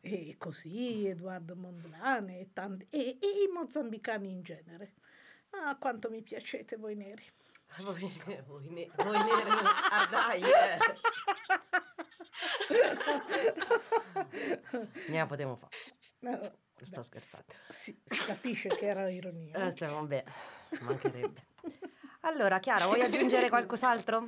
e 0.00 0.34
così 0.36 1.06
Edoardo 1.06 1.56
Mondlane 1.56 2.40
e, 2.40 2.52
tanti, 2.52 2.86
e, 2.90 3.16
e, 3.18 3.44
i 3.44 3.50
mozambicani 3.52 4.28
in 4.28 4.42
genere. 4.42 4.92
Ah, 5.50 5.76
quanto 5.76 6.10
mi 6.10 6.20
piacete 6.20 6.76
voi 6.76 6.94
neri. 6.94 7.24
Voi, 7.78 8.12
voi, 8.46 8.68
ne, 8.68 8.90
voi 8.96 9.16
neri, 9.24 9.50
ah 9.90 10.06
dai! 10.10 10.42
Eh. 10.42 10.78
Ne 15.08 15.26
potevo 15.26 15.56
fare. 15.56 15.74
No, 16.18 16.52
Sto 16.84 17.02
scherzando. 17.02 17.52
Si, 17.68 17.98
si, 18.04 18.24
capisce 18.24 18.68
che 18.68 18.86
era 18.86 19.08
ironia. 19.08 19.72
Eh, 19.72 19.86
vabbè, 19.86 20.24
mancherebbe. 20.80 21.46
Allora, 22.26 22.58
Chiara, 22.58 22.86
vuoi 22.86 23.02
aggiungere 23.02 23.48
qualcos'altro? 23.48 24.26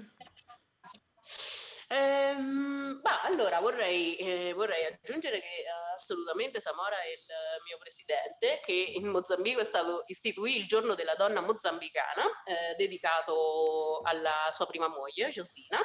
Ehm, 1.91 3.01
bah, 3.01 3.23
allora 3.23 3.61
vorrei, 3.61 4.17
eh, 4.17 4.53
vorrei 4.53 4.85
aggiungere 4.85 5.41
che 5.41 5.47
eh, 5.47 5.95
assolutamente 5.95 6.61
Samora 6.61 7.01
è 7.03 7.09
il 7.09 7.63
mio 7.67 7.79
presidente, 7.79 8.61
che 8.63 8.73
in 8.73 9.09
Mozambico 9.09 9.61
è 9.61 9.65
stato 9.65 10.03
istituito 10.07 10.59
il 10.61 10.67
giorno 10.67 10.95
della 10.95 11.15
donna 11.15 11.41
mozambicana, 11.41 12.25
eh, 12.45 12.77
dedicato 12.77 14.01
alla 14.05 14.49
sua 14.53 14.67
prima 14.67 14.87
moglie, 14.89 15.29
Josina, 15.31 15.79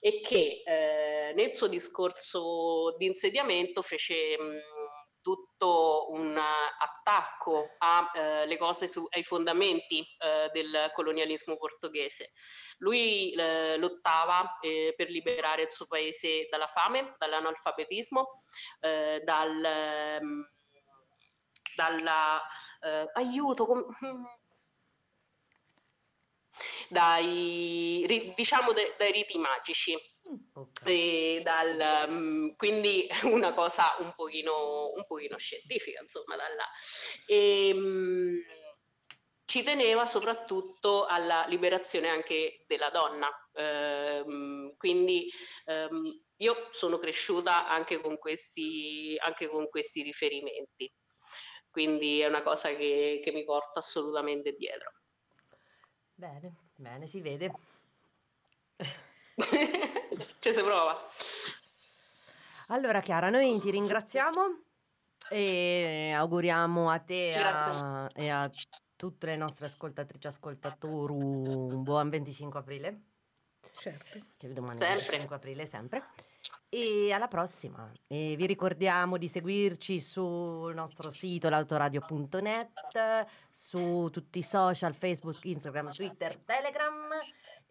e 0.00 0.20
che 0.20 0.62
eh, 0.64 1.32
nel 1.34 1.52
suo 1.52 1.66
discorso 1.66 2.94
di 2.96 3.06
insediamento 3.06 3.82
fece... 3.82 4.38
Mh, 4.38 4.71
tutto 5.22 6.08
un 6.10 6.36
attacco 6.36 7.76
alle 7.78 8.54
eh, 8.54 8.58
cose 8.58 8.88
su, 8.88 9.06
ai 9.10 9.22
fondamenti 9.22 10.04
eh, 10.18 10.50
del 10.52 10.90
colonialismo 10.94 11.56
portoghese. 11.56 12.30
Lui 12.78 13.32
eh, 13.32 13.76
lottava 13.78 14.58
eh, 14.60 14.92
per 14.96 15.08
liberare 15.08 15.62
il 15.62 15.72
suo 15.72 15.86
paese 15.86 16.48
dalla 16.50 16.66
fame, 16.66 17.14
dall'analfabetismo, 17.16 18.38
eh, 18.80 19.22
dal, 19.24 19.64
ehm, 19.64 20.48
dalla 21.76 22.42
eh, 22.80 23.10
aiuto. 23.14 23.66
Com- 23.66 23.86
dai, 26.88 28.32
diciamo 28.36 28.72
de, 28.72 28.94
dai 28.98 29.12
riti 29.12 29.38
magici 29.38 29.96
Okay. 30.54 31.42
Dal, 31.42 32.08
um, 32.08 32.56
quindi 32.56 33.08
una 33.24 33.52
cosa 33.52 33.96
un 33.98 34.12
pochino, 34.14 34.90
un 34.92 35.04
pochino 35.06 35.36
scientifica, 35.36 36.00
insomma, 36.00 36.36
da 36.36 36.48
là. 36.48 36.68
E, 37.26 37.72
um, 37.74 38.40
ci 39.44 39.62
teneva 39.62 40.06
soprattutto 40.06 41.04
alla 41.04 41.44
liberazione 41.46 42.08
anche 42.08 42.64
della 42.66 42.90
donna. 42.90 43.28
Um, 43.54 44.74
quindi 44.78 45.28
io 46.36 46.68
sono 46.70 46.98
cresciuta 46.98 47.68
anche 47.68 48.00
con, 48.00 48.16
questi, 48.16 49.14
anche 49.20 49.48
con 49.48 49.68
questi 49.68 50.02
riferimenti. 50.02 50.90
Quindi 51.70 52.20
è 52.20 52.26
una 52.26 52.42
cosa 52.42 52.74
che, 52.74 53.20
che 53.22 53.32
mi 53.32 53.44
porto 53.44 53.78
assolutamente 53.78 54.52
dietro. 54.52 54.92
Bene, 56.14 56.70
bene, 56.76 57.06
si 57.06 57.20
vede. 57.20 57.52
Ci 60.42 60.52
si 60.52 60.60
prova. 60.60 61.00
Allora 62.66 63.00
Chiara, 63.00 63.30
noi 63.30 63.60
ti 63.60 63.70
ringraziamo 63.70 64.40
e 65.30 66.12
auguriamo 66.16 66.90
a 66.90 66.98
te 66.98 67.32
a, 67.32 68.10
e 68.12 68.28
a 68.28 68.50
tutte 68.96 69.26
le 69.26 69.36
nostre 69.36 69.66
ascoltatrici 69.66 70.26
e 70.26 70.30
ascoltatori 70.30 71.12
un 71.12 71.84
buon 71.84 72.08
25 72.08 72.58
aprile. 72.58 73.02
Certo. 73.76 74.18
Che 74.36 74.48
domani 74.48 74.80
è 74.80 74.96
25 74.96 75.36
aprile 75.36 75.64
sempre. 75.64 76.06
E 76.68 77.12
alla 77.12 77.28
prossima. 77.28 77.88
E 78.08 78.34
vi 78.36 78.46
ricordiamo 78.46 79.18
di 79.18 79.28
seguirci 79.28 80.00
sul 80.00 80.74
nostro 80.74 81.10
sito 81.10 81.48
l'autoradio.net, 81.50 83.26
su 83.48 84.08
tutti 84.10 84.40
i 84.40 84.42
social, 84.42 84.92
Facebook, 84.92 85.44
Instagram, 85.44 85.92
Twitter, 85.92 86.36
Telegram 86.38 87.10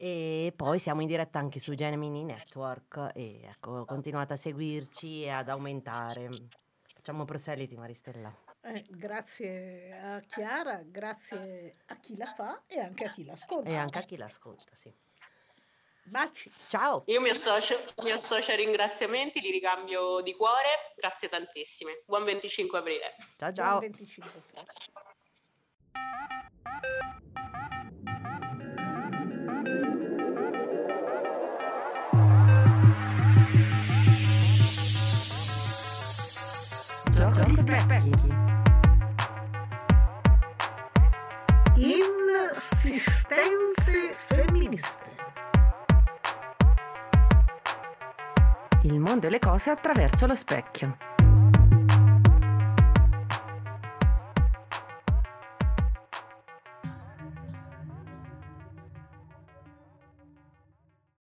e 0.04 0.52
poi 0.56 0.80
siamo 0.80 1.02
in 1.02 1.08
diretta 1.08 1.38
anche 1.38 1.60
su 1.60 1.76
Gemini 1.76 2.24
Network 2.24 3.12
e 3.14 3.42
ecco, 3.44 3.86
continuate 3.86 4.34
a 4.34 4.36
seguirci 4.36 5.26
e 5.26 5.30
ad 5.30 5.48
aumentare. 5.48 6.28
Facciamo 6.96 7.24
proseliti 7.24 7.76
Maristella. 7.76 8.36
Eh, 8.62 8.84
grazie 8.90 9.96
a 10.02 10.20
Chiara, 10.22 10.82
grazie 10.84 11.76
a 11.86 11.98
chi 11.98 12.18
la 12.18 12.34
fa 12.36 12.64
e 12.66 12.80
anche 12.80 13.06
a 13.06 13.12
chi 13.12 13.26
l'ascolta. 13.26 13.70
E 13.70 13.76
anche 13.76 14.00
a 14.00 14.02
chi 14.02 14.18
l'ascolta, 14.18 14.72
sì. 14.76 14.92
Baci. 16.06 16.50
Ciao. 16.50 17.04
Io 17.06 17.22
mi 17.22 17.30
associo, 17.30 17.76
mi 18.02 18.10
associo 18.10 18.50
ai 18.50 18.58
ringraziamenti, 18.58 19.40
li 19.40 19.52
ricambio 19.52 20.22
di 20.22 20.34
cuore. 20.34 20.96
Grazie 20.96 21.30
tantissime. 21.30 22.02
Buon 22.08 22.24
25 22.24 22.80
aprile. 22.80 23.16
Ciao 23.38 23.54
ciao. 23.54 23.78
Buon 23.78 23.92
25 23.92 24.32
aprile. 24.56 24.90
Giochi. 37.12 38.40
Insistenze 42.84 44.16
femministe. 44.28 45.10
Il 48.84 49.00
mondo 49.00 49.28
e 49.28 49.30
le 49.30 49.40
cose 49.40 49.70
attraverso 49.70 50.26
lo 50.26 50.36
specchio. 50.36 51.11